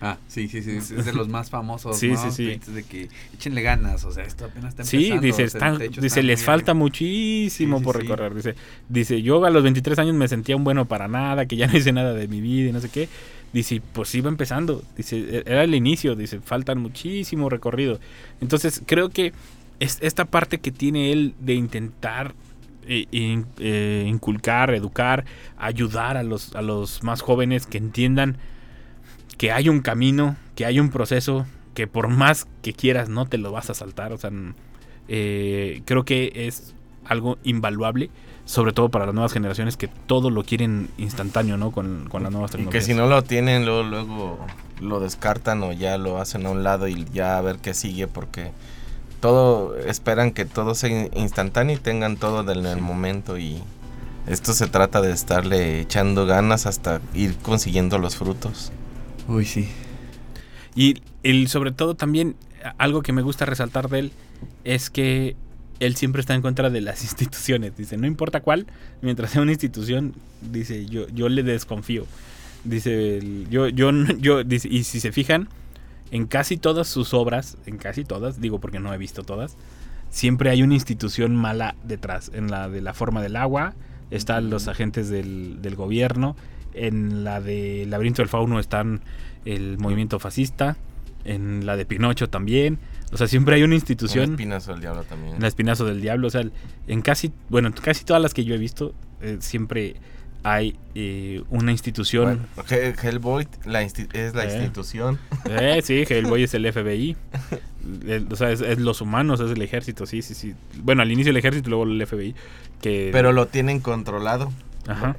[0.00, 2.16] Ah, sí, sí, sí, es de los más famosos, Sí, ¿no?
[2.22, 2.44] sí, sí.
[2.44, 5.22] Tweets De que échenle ganas, o sea, esto apenas está Sí, empezando.
[5.26, 8.02] dice, o sea, están- dice está les falta muchísimo Sí, sí, por sí.
[8.02, 8.32] recorrer.
[8.36, 8.54] Dice,
[8.88, 11.76] dice, yo a los 23 años me sentía un bueno para nada, que ya no
[11.76, 13.08] hice nada de mi vida y no sé qué.
[13.52, 14.84] Dice, pues iba empezando.
[14.96, 16.14] Dice, "e- era el inicio.
[16.14, 17.98] Dice, faltan muchísimo recorrido.
[18.40, 19.32] Entonces, creo que
[19.80, 22.34] es esta parte que tiene él de intentar
[22.88, 25.24] in- eh, inculcar, educar,
[25.56, 28.36] ayudar a los, a los más jóvenes que entiendan
[29.38, 33.38] que hay un camino, que hay un proceso, que por más que quieras no te
[33.38, 34.12] lo vas a saltar.
[34.12, 34.30] O sea,
[35.08, 36.74] eh, creo que es
[37.04, 38.10] algo invaluable,
[38.44, 41.72] sobre todo para las nuevas generaciones que todo lo quieren instantáneo, ¿no?
[41.72, 42.84] Con, con las nuevas Y que tecnologías.
[42.86, 44.46] si no lo tienen, luego, luego
[44.80, 48.06] lo descartan o ya lo hacen a un lado y ya a ver qué sigue
[48.06, 48.52] porque
[49.24, 53.56] todo esperan que todo sea instantáneo y tengan todo en el momento y
[54.26, 58.70] esto se trata de estarle echando ganas hasta ir consiguiendo los frutos.
[59.26, 59.66] Uy, sí.
[60.76, 62.36] Y el, sobre todo también,
[62.76, 64.12] algo que me gusta resaltar de él
[64.62, 65.36] es que
[65.80, 67.74] él siempre está en contra de las instituciones.
[67.78, 68.66] Dice, no importa cuál,
[69.00, 70.12] mientras sea una institución,
[70.42, 72.04] dice, yo, yo le desconfío.
[72.64, 75.48] Dice, yo, yo, yo, dice, y si se fijan,
[76.14, 79.56] en casi todas sus obras, en casi todas, digo porque no he visto todas,
[80.10, 82.30] siempre hay una institución mala detrás.
[82.32, 83.74] En la de la forma del agua
[84.12, 86.36] están los agentes del, del gobierno.
[86.72, 89.00] En la de Laberinto del Fauno están
[89.44, 90.76] el movimiento fascista.
[91.24, 92.78] En la de Pinocho también.
[93.10, 94.30] O sea, siempre hay una Un institución.
[94.30, 95.34] espinazo del diablo también.
[95.34, 96.28] En la espinazo del diablo.
[96.28, 96.44] O sea,
[96.86, 99.96] en casi, bueno, en casi todas las que yo he visto, eh, siempre
[100.44, 102.46] hay eh, una institución.
[102.54, 104.52] Bueno, Hellboy la insti- es la Eh.
[104.54, 105.18] institución.
[105.48, 107.16] Eh, sí, Hellboy es el FBI.
[108.06, 110.54] El- o sea, es, es los humanos, es el ejército, sí, sí, sí.
[110.82, 112.34] Bueno, al inicio el ejército, luego el FBI.
[112.80, 114.52] Que, Pero lo tienen controlado.
[114.86, 115.16] Ajá.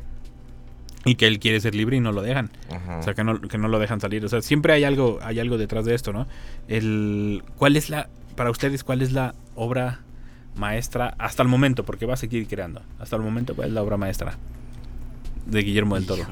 [1.08, 2.50] Y que él quiere ser libre y no lo dejan.
[2.72, 2.98] Ajá.
[3.00, 4.24] O sea, que no, que no lo dejan salir.
[4.26, 6.28] O sea, siempre hay algo, hay algo detrás de esto, ¿no?
[6.68, 10.00] El, ¿Cuál es la, para ustedes, cuál es la obra
[10.56, 11.84] maestra hasta el momento?
[11.84, 12.82] Porque va a seguir creando.
[13.00, 14.38] Hasta el momento, ¿cuál es la obra maestra
[15.46, 16.26] de Guillermo del Toro?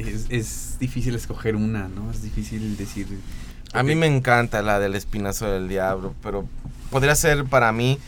[0.00, 2.10] Es, es difícil escoger una, ¿no?
[2.10, 3.06] Es difícil decir.
[3.72, 6.46] A mí me encanta la del espinazo del diablo, pero
[6.90, 7.98] podría ser para mí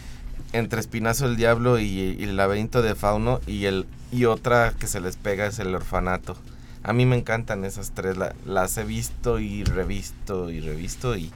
[0.53, 4.86] entre espinazo del diablo y, y el laberinto de fauno y el y otra que
[4.88, 6.36] se les pega es el orfanato.
[6.82, 11.30] A mí me encantan esas tres, la- las he visto y revisto y revisto y,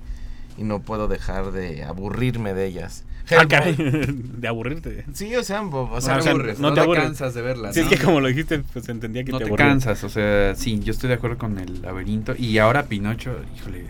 [0.57, 3.05] y no puedo dejar de aburrirme de ellas.
[3.31, 3.47] Ah,
[3.77, 5.05] de aburrirte.
[5.14, 7.72] Sí, o sea, o sea, sea, aburres, no no, te te cansas de verla.
[7.72, 7.91] Sí, es ¿no?
[7.91, 10.93] que como lo dijiste, pues entendía que no te te, cansas, o sea, sí, yo
[10.93, 12.35] estoy de acuerdo con el laberinto.
[12.37, 13.87] Y ahora Pinocho, híjole,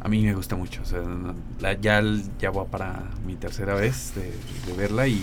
[0.00, 0.80] a mí me gusta mucho.
[0.82, 2.02] O sea, no- la- ya,
[2.38, 4.32] ya voy para mi tercera vez de,
[4.70, 5.20] de verla y,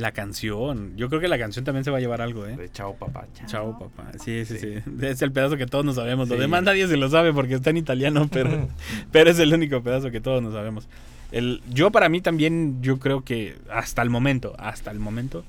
[0.00, 0.96] La canción.
[0.96, 2.56] Yo creo que la canción también se va a llevar algo, ¿eh?
[2.56, 3.26] de chao papá.
[3.46, 4.10] Chao, papá.
[4.24, 5.06] Sí, sí, sí, Sí.
[5.06, 6.28] Es el pedazo que todos nos sabemos.
[6.28, 6.40] Lo Sí.
[6.40, 8.68] demás nadie se lo sabe porque está en italiano, pero,
[9.12, 10.88] pero es el único pedazo que todos nos sabemos.
[11.32, 15.44] El, yo para mí también, yo creo que hasta el momento, hasta el momento,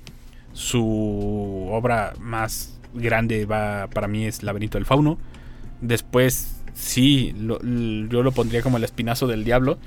[0.54, 5.18] su obra más grande va para mí es Laberinto del Fauno.
[5.82, 9.78] Después, sí, lo- yo lo pondría como el espinazo del diablo.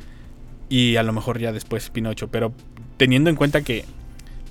[0.69, 2.29] Y a lo mejor ya después Pinocho.
[2.29, 2.53] Pero
[2.97, 3.85] teniendo en cuenta que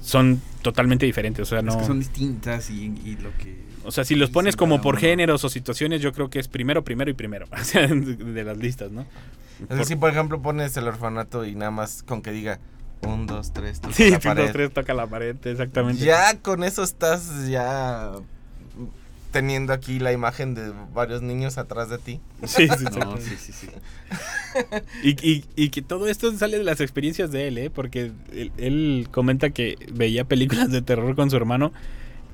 [0.04, 1.42] son totalmente diferentes.
[1.42, 1.72] O sea, no.
[1.72, 3.64] Es que son distintas y, y lo que...
[3.86, 5.02] O sea, si los pones como por uno.
[5.02, 7.48] géneros o situaciones, yo creo que es primero, primero y primero.
[7.60, 9.06] O sea, de las listas, ¿no?
[9.70, 12.60] es decir, por ejemplo, pones el orfanato y nada más con que diga
[13.02, 14.44] un, dos, tres, toca Sí, la un, pared.
[14.44, 16.04] dos, tres, toca la pared, exactamente.
[16.04, 18.12] Ya con eso estás ya
[19.34, 22.22] teniendo aquí la imagen de varios niños atrás de ti.
[22.46, 23.68] Sí, sí, No, sí, sí, sí.
[25.02, 27.70] Y, y- y que todo esto sale de las experiencias de él, ¿eh?
[27.70, 31.74] Porque él, él comenta que veía películas de terror con su hermano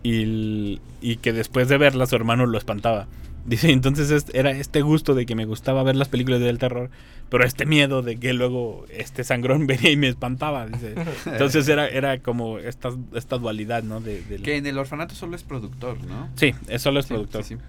[0.03, 3.07] y, y que después de verlas su hermano lo espantaba.
[3.49, 6.91] Dice, entonces es- era este gusto de que me gustaba ver las películas del terror,
[7.29, 10.67] pero este miedo de que luego este sangrón venía y me espantaba.
[10.67, 10.93] Dice.
[11.25, 14.01] Entonces era, era como esta, esta dualidad, ¿no?
[14.01, 16.29] De, Que en el orfanato solo es productor, ¿no?
[16.35, 17.43] Sí, es solo es Sí, productor.
[17.43, 17.61] sí, sí.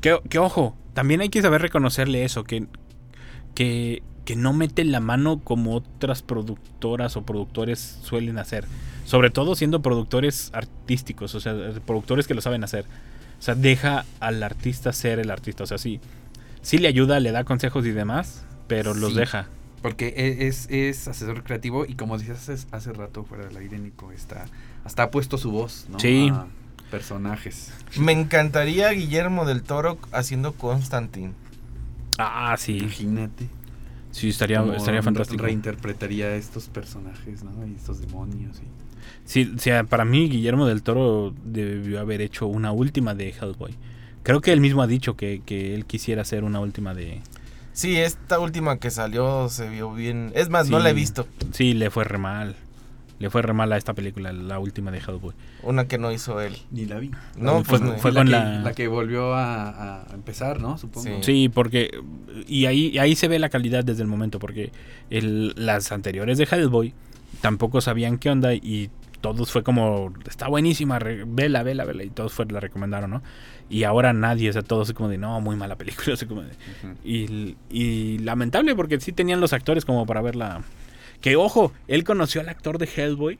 [0.00, 2.66] Que, que ojo, también hay que saber reconocerle eso, que,
[3.54, 8.66] que, que no mete la mano como otras productoras o productores suelen hacer.
[9.04, 11.54] Sobre todo siendo productores artísticos, o sea,
[11.86, 12.84] productores que lo saben hacer.
[13.44, 15.64] O sea, deja al artista ser el artista.
[15.64, 16.00] O sea, sí,
[16.62, 19.48] sí le ayuda, le da consejos y demás, pero los deja.
[19.82, 23.78] Porque e- es, es asesor creativo y como decías hace, hace rato fuera del aire,
[23.78, 24.46] Nico, está,
[24.82, 26.00] hasta ha puesto su voz, ¿no?
[26.00, 26.30] Sí.
[26.32, 26.46] A
[26.90, 27.70] personajes.
[27.98, 31.34] Me encantaría Guillermo del Toro haciendo Constantine.
[32.16, 32.78] Ah, sí.
[32.78, 33.48] Imagínate.
[34.10, 35.42] Sí, estaría, estaría re- fantástico.
[35.42, 37.50] Reinterpretaría estos personajes, ¿no?
[37.66, 38.56] Y estos demonios.
[38.56, 38.83] Y...
[39.24, 43.74] Sí, o sea, para mí Guillermo del Toro debió haber hecho una última de Hellboy.
[44.22, 47.20] Creo que él mismo ha dicho que, que él quisiera hacer una última de...
[47.72, 50.30] Sí, esta última que salió se vio bien.
[50.34, 51.26] Es más, no la he visto.
[51.52, 52.54] Sí, le fue re mal.
[53.18, 55.34] Le fue re mal a esta película, la última de Hellboy.
[55.62, 56.56] Una que no hizo él.
[56.70, 57.10] Ni la vi.
[57.36, 57.98] No, fue, pues no.
[57.98, 58.60] fue la con que, la...
[58.60, 60.78] la que volvió a, a empezar, ¿no?
[60.78, 61.06] Supongo.
[61.06, 61.22] Sí.
[61.22, 61.90] Sí, porque...
[62.46, 64.72] Y ahí, ahí se ve la calidad desde el momento, porque
[65.10, 66.92] el, las anteriores de Hellboy
[67.40, 68.90] tampoco sabían qué onda y
[69.24, 73.22] todos fue como, está buenísima, vela, vela, vela, y todos fue, la recomendaron, ¿no?
[73.70, 76.52] Y ahora nadie, o sea, todos como de, no, muy mala película, como de-.
[77.02, 80.62] Y, y lamentable porque sí tenían los actores como para verla.
[81.22, 83.38] Que ojo, él conoció al actor de Hellboy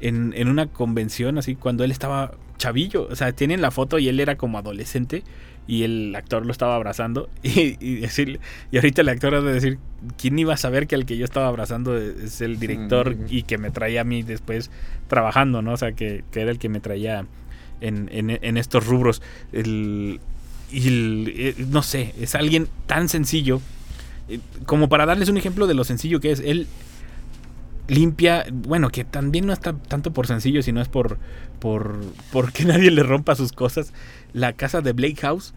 [0.00, 3.06] en, en una convención así cuando él estaba chavillo.
[3.10, 5.22] O sea, tienen la foto y él era como adolescente
[5.68, 7.28] y el actor lo estaba abrazando.
[7.42, 8.40] Y, y decirle,
[8.70, 9.78] y ahorita el actor ha de decir,
[10.18, 13.58] ¿quién iba a saber que el que yo estaba abrazando es el director y que
[13.58, 14.70] me traía a mí después
[15.08, 15.72] trabajando, ¿no?
[15.72, 17.26] O sea, que, que era el que me traía
[17.80, 19.22] en, en- en estos rubros.
[19.52, 20.20] El,
[20.72, 23.60] y el- eh, no sé, es alguien tan sencillo.
[24.28, 26.66] eh, Como para darles un ejemplo de lo sencillo que es, él
[27.88, 31.18] limpia, bueno, que también no está tanto por sencillo, sino es por,
[31.60, 31.96] por,
[32.32, 33.92] por que nadie le rompa sus cosas.
[34.36, 35.54] La casa de Blake House,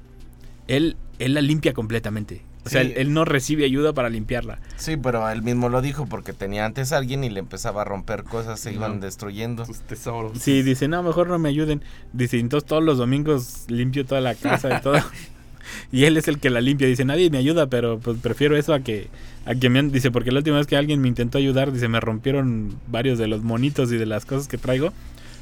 [0.67, 2.43] él, él la limpia completamente.
[2.65, 2.87] O sea, Sí.
[2.91, 4.59] él, él no recibe ayuda para limpiarla.
[4.77, 7.85] Sí, pero él mismo lo dijo porque tenía antes a alguien y le empezaba a
[7.85, 9.65] romper cosas, se iban destruyendo.
[9.65, 10.37] Sus tesoros.
[10.39, 11.81] Sí, dice, no, mejor no me ayuden.
[12.13, 14.95] Dice, entonces todos los domingos limpio toda la casa y todo.
[15.91, 16.87] y él es el que la limpia.
[16.87, 19.07] Dice, nadie me ayuda, pero pues prefiero eso a que,
[19.45, 19.79] a que me...
[19.79, 19.91] han-".
[19.91, 23.27] Dice, porque la última vez que alguien me intentó ayudar, dice, me rompieron varios de
[23.27, 24.93] los monitos y de las cosas que traigo.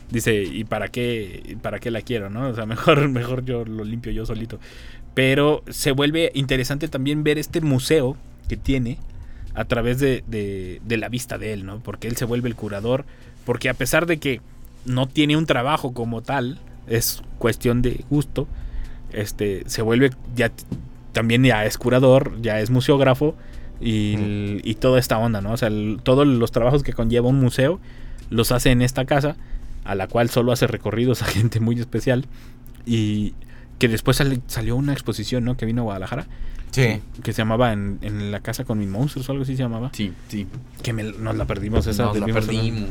[0.09, 2.47] Dice, ¿y para qué, para qué la quiero, no?
[2.49, 4.59] O sea, mejor, mejor yo lo limpio yo solito.
[5.13, 8.15] Pero se vuelve interesante también ver este museo
[8.47, 8.97] que tiene
[9.55, 11.79] a través de, de- de la vista de él, ¿no?
[11.79, 13.05] Porque él se vuelve el curador.
[13.45, 14.41] Porque a pesar de que
[14.85, 18.47] no tiene un trabajo como tal, es cuestión de gusto,
[19.11, 20.51] este, se vuelve ya
[21.11, 23.35] también ya es curador, ya es museógrafo
[23.81, 25.53] y, y toda esta onda, ¿no?
[25.53, 27.79] O sea, el- todos los trabajos que conlleva un museo
[28.29, 29.35] los hace en esta casa,
[29.87, 32.25] a la cual solo hace recorridos a gente muy especial
[32.85, 33.33] y
[33.79, 35.55] que después salió una exposición, ¿no?
[35.57, 36.27] Que vino a Guadalajara,
[36.71, 36.99] Sí.
[37.23, 39.89] que se llamaba en, en la casa con mis monstruos o algo así se llamaba,
[39.93, 40.47] Sí, sí.
[40.83, 42.05] que me- nos la perdimos esa.
[42.05, 42.89] Nos la perdimos.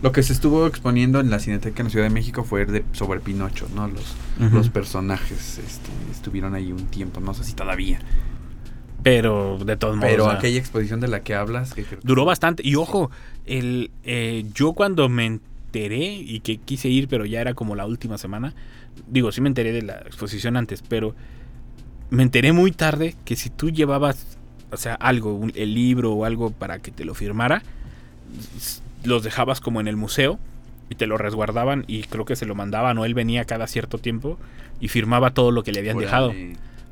[0.00, 2.84] Lo que se estuvo exponiendo en la Cineteca en la Ciudad de México fue de,
[2.92, 3.88] sobre Pinocho, ¿no?
[3.88, 7.98] Los, personajes este, estuvieron ahí un tiempo, no sé si todavía.
[9.02, 10.10] Pero de todos modos.
[10.10, 11.72] Pero o sea, aquella exposición de la que hablas...
[11.74, 12.62] que- Duró bastante.
[12.66, 13.10] Y ojo,
[13.46, 17.86] el, eh, yo cuando me enteré y que quise ir, pero ya era como la
[17.86, 18.54] última semana.
[19.06, 21.14] Digo, sí me enteré de la exposición antes, pero
[22.10, 24.38] me enteré muy tarde que si tú llevabas,
[24.72, 27.62] o sea, algo, un- el libro o algo para que te lo firmara,
[29.04, 30.38] los dejabas como en el museo
[30.90, 33.98] y te lo resguardaban y creo que se lo mandaban o él venía cada cierto
[33.98, 34.38] tiempo
[34.80, 36.06] y firmaba todo lo que le habían Órale.
[36.06, 36.34] dejado.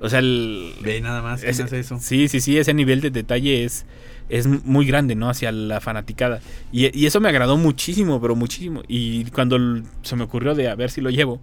[0.00, 1.98] O sea, el, Ve nada más, ¿quién ese- hace eso?
[1.98, 3.86] Sí, sí, sí, ese nivel de detalle es,
[4.28, 5.28] es muy grande, ¿no?
[5.28, 6.40] Hacia la fanaticada.
[6.72, 8.82] Y, y eso me agradó muchísimo, pero muchísimo.
[8.88, 9.58] Y cuando
[10.02, 11.40] se me ocurrió de a ver si lo llevo,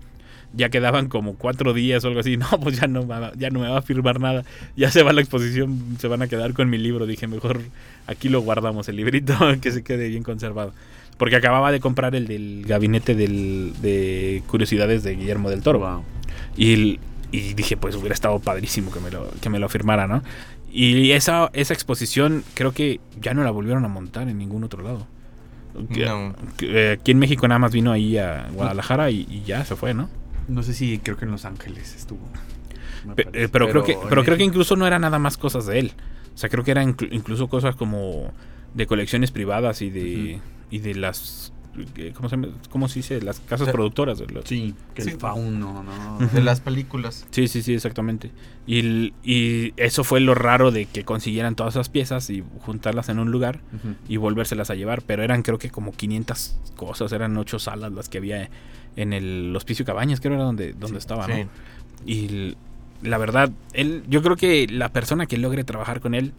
[0.56, 2.38] ya quedaban como cuatro días o algo así.
[2.44, 4.44] No, pues ya no, va- ya no me va a firmar nada.
[4.76, 7.06] Ya se va la exposición, se van a quedar con mi libro.
[7.08, 7.62] Dije, mejor
[8.08, 10.74] aquí lo guardamos, el librito, que se quede bien conservado.
[11.18, 15.80] Porque acababa de comprar el del gabinete del, de curiosidades de Guillermo del Toro.
[15.80, 16.04] Wow.
[16.58, 17.00] Y,
[17.32, 20.22] y dije, pues hubiera estado padrísimo que me lo, que me lo firmara, ¿no?
[20.76, 24.82] Y esa, esa exposición creo que ya no la volvieron a montar en ningún otro
[24.84, 25.06] lado.
[25.76, 26.36] No.
[26.62, 29.94] eh, aquí en México nada más vino ahí a Guadalajara y, y ya se fue,
[29.94, 30.10] ¿no?
[30.48, 32.22] No sé si creo que en Los Ángeles estuvo.
[33.06, 33.46] me Pe- parece.
[33.46, 35.92] eh, pero, creo que, pero creo que incluso no era nada más cosas de él.
[36.34, 38.32] O sea, creo que eran inclu- incluso cosas como
[38.74, 40.40] de colecciones privadas y de,
[40.72, 41.54] y de las...
[42.16, 42.38] ¿Cómo se?
[42.70, 43.22] ¿Cómo se dice?
[43.22, 44.20] Las casas productoras.
[44.20, 45.10] de los- Sí, que Sí.
[45.12, 46.28] el fauno, ¿no?
[46.28, 47.26] De las películas.
[47.32, 48.32] Sí, sí, sí, exactamente.
[48.68, 53.18] Y, y eso fue lo raro de que consiguieran todas esas piezas y juntarlas en
[53.20, 53.60] un lugar
[54.08, 55.02] y volvérselas a llevar.
[55.02, 58.50] Pero eran creo que como 500 cosas, eran ocho salas las que había
[58.96, 61.50] en el Hospicio Cabañas, creo era donde, donde estaba, ¿no?
[62.06, 62.56] Y
[63.02, 66.34] la verdad, él, yo creo que la persona que logre trabajar con él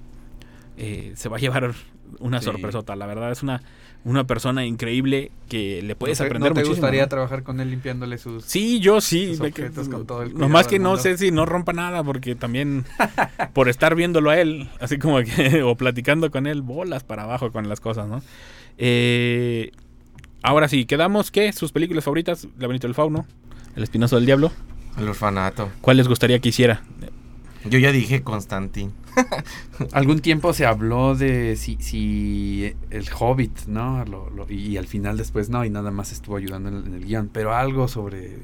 [0.76, 1.72] eh, se va a llevar
[2.20, 2.44] una Sí.
[2.46, 2.94] sorpresota.
[2.96, 3.62] La verdad es una,
[4.04, 6.74] una persona increíble que le puedes ¿No te- aprender ¿No te muchísimo.
[6.76, 7.08] gustaría ¿no?
[7.08, 8.44] trabajar con él limpiándole sus...
[8.44, 9.28] Sí, yo sí.
[9.30, 12.04] sus que- objetos con todo el nomás cuidado que no sé si no rompa nada,
[12.04, 12.84] porque también
[13.54, 17.50] por estar viéndolo a él, así como que, o platicando con él, bolas para abajo
[17.50, 18.22] con las cosas, ¿no?
[18.76, 19.70] Eh,
[20.42, 23.26] ahora sí, quedamos que sus películas favoritas, Laberinto del Fauno,
[23.76, 24.52] El Espinoso del Diablo,
[24.98, 25.70] El orfanato.
[25.80, 26.82] ¿cuál les gustaría que hiciera?
[27.64, 28.92] Yo ya dije Constantín.
[29.92, 34.04] Algún tiempo se habló de si, si el Hobbit, ¿no?
[34.04, 36.94] Lo- lo- y, al final después no, y nada más estuvo ayudando en el, en
[36.94, 37.30] el guion.
[37.32, 38.36] Pero algo sobre...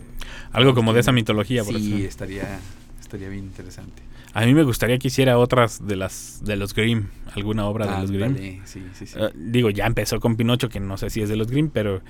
[0.52, 2.58] Algo como de esa mitología, por Sí, estaría,
[3.00, 4.02] estaría bien interesante.
[4.32, 8.00] A mí me gustaría que hiciera otras de las de los Grimm, alguna obra de
[8.02, 8.36] los Grimm.
[8.64, 9.18] Sí, sí, sí.
[9.18, 12.00] Eh, digo, ya empezó con Pinocho, que no sé si es de los Grimm, pero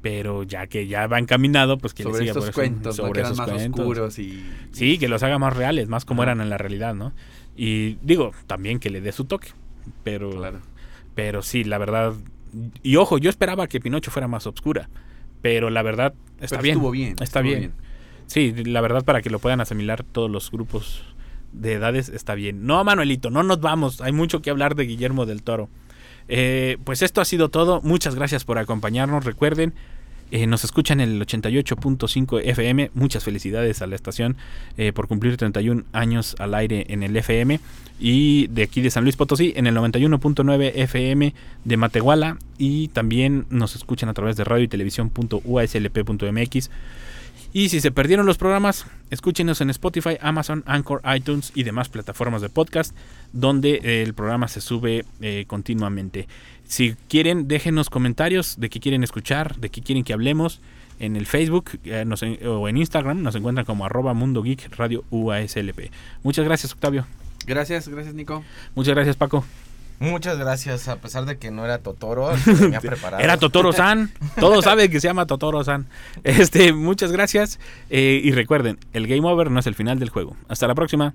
[0.00, 2.96] pero ya que ya va encaminado, pues que le sobre siga estos por eso, cuentos,
[2.96, 3.80] sobre esos más cuentos.
[3.80, 4.46] oscuros y...
[4.70, 7.12] Sí, que los haga más reales, más como eran en la realidad, ¿no?
[7.56, 9.48] Y digo, también que le dé su toque.
[10.04, 10.60] Pero, Claro.
[11.14, 12.14] pero sí, la verdad.
[12.82, 14.88] Y ojo, yo esperaba que Pinocho fuera más oscura.
[15.42, 16.72] Pero la verdad está Pero bien.
[16.76, 17.10] estuvo bien.
[17.20, 17.72] Está estuvo bien.
[18.26, 21.04] Sí, la verdad, para que lo puedan asimilar todos los grupos
[21.52, 22.66] de edades, está bien.
[22.66, 24.00] No, Manuelito, no nos vamos.
[24.00, 25.68] Hay mucho que hablar de Guillermo del Toro.
[26.28, 27.80] Eh, pues esto ha sido todo.
[27.82, 29.24] Muchas gracias por acompañarnos.
[29.24, 29.74] Recuerden,
[30.30, 32.90] eh, nos escuchan en el 88.5 FM.
[32.94, 34.36] Muchas felicidades a la estación
[34.76, 37.60] eh, por cumplir 31 años al aire en el FM.
[37.98, 42.38] Y de aquí de San Luis Potosí en el 91.9 FM de Matehuala.
[42.58, 46.70] Y también nos escuchan a través de radio y televisión.uaslp.mx.
[47.56, 52.42] Y si se perdieron los programas, escúchenos en Spotify, Amazon, Anchor, iTunes y demás plataformas
[52.42, 52.94] de podcast
[53.32, 56.28] donde eh, el programa se sube eh, continuamente.
[56.64, 60.60] Si quieren, déjenos comentarios de qué quieren escuchar, de qué quieren que hablemos.
[60.98, 65.04] En el Facebook eh, nos o en Instagram nos encuentran como arroba Mundo Geek Radio
[65.08, 65.90] UASLP.
[66.24, 67.06] Muchas gracias, Octavio.
[67.46, 68.44] Gracias, gracias, Nico.
[68.74, 69.46] Muchas gracias, Paco.
[69.98, 72.30] Muchas gracias, a pesar de que no era Totoro,
[72.68, 73.22] me ha preparado.
[73.22, 74.10] Era Totoro-san.
[74.38, 75.86] Todos saben que se llama Totoro-san.
[76.22, 77.58] Este, muchas gracias.
[77.88, 80.36] Eh, y recuerden, el game over no es el final del juego.
[80.48, 81.14] Hasta la próxima.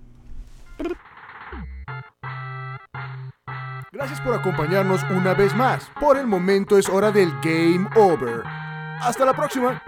[3.91, 5.91] Gracias por acompañarnos una vez más.
[5.99, 8.41] Por el momento es hora del Game Over.
[8.99, 9.81] Hasta la próxima.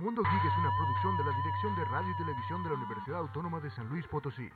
[0.00, 3.18] Mundo Geek es una producción de la Dirección de Radio y Televisión de la Universidad
[3.18, 4.48] Autónoma de San Luis Potosí.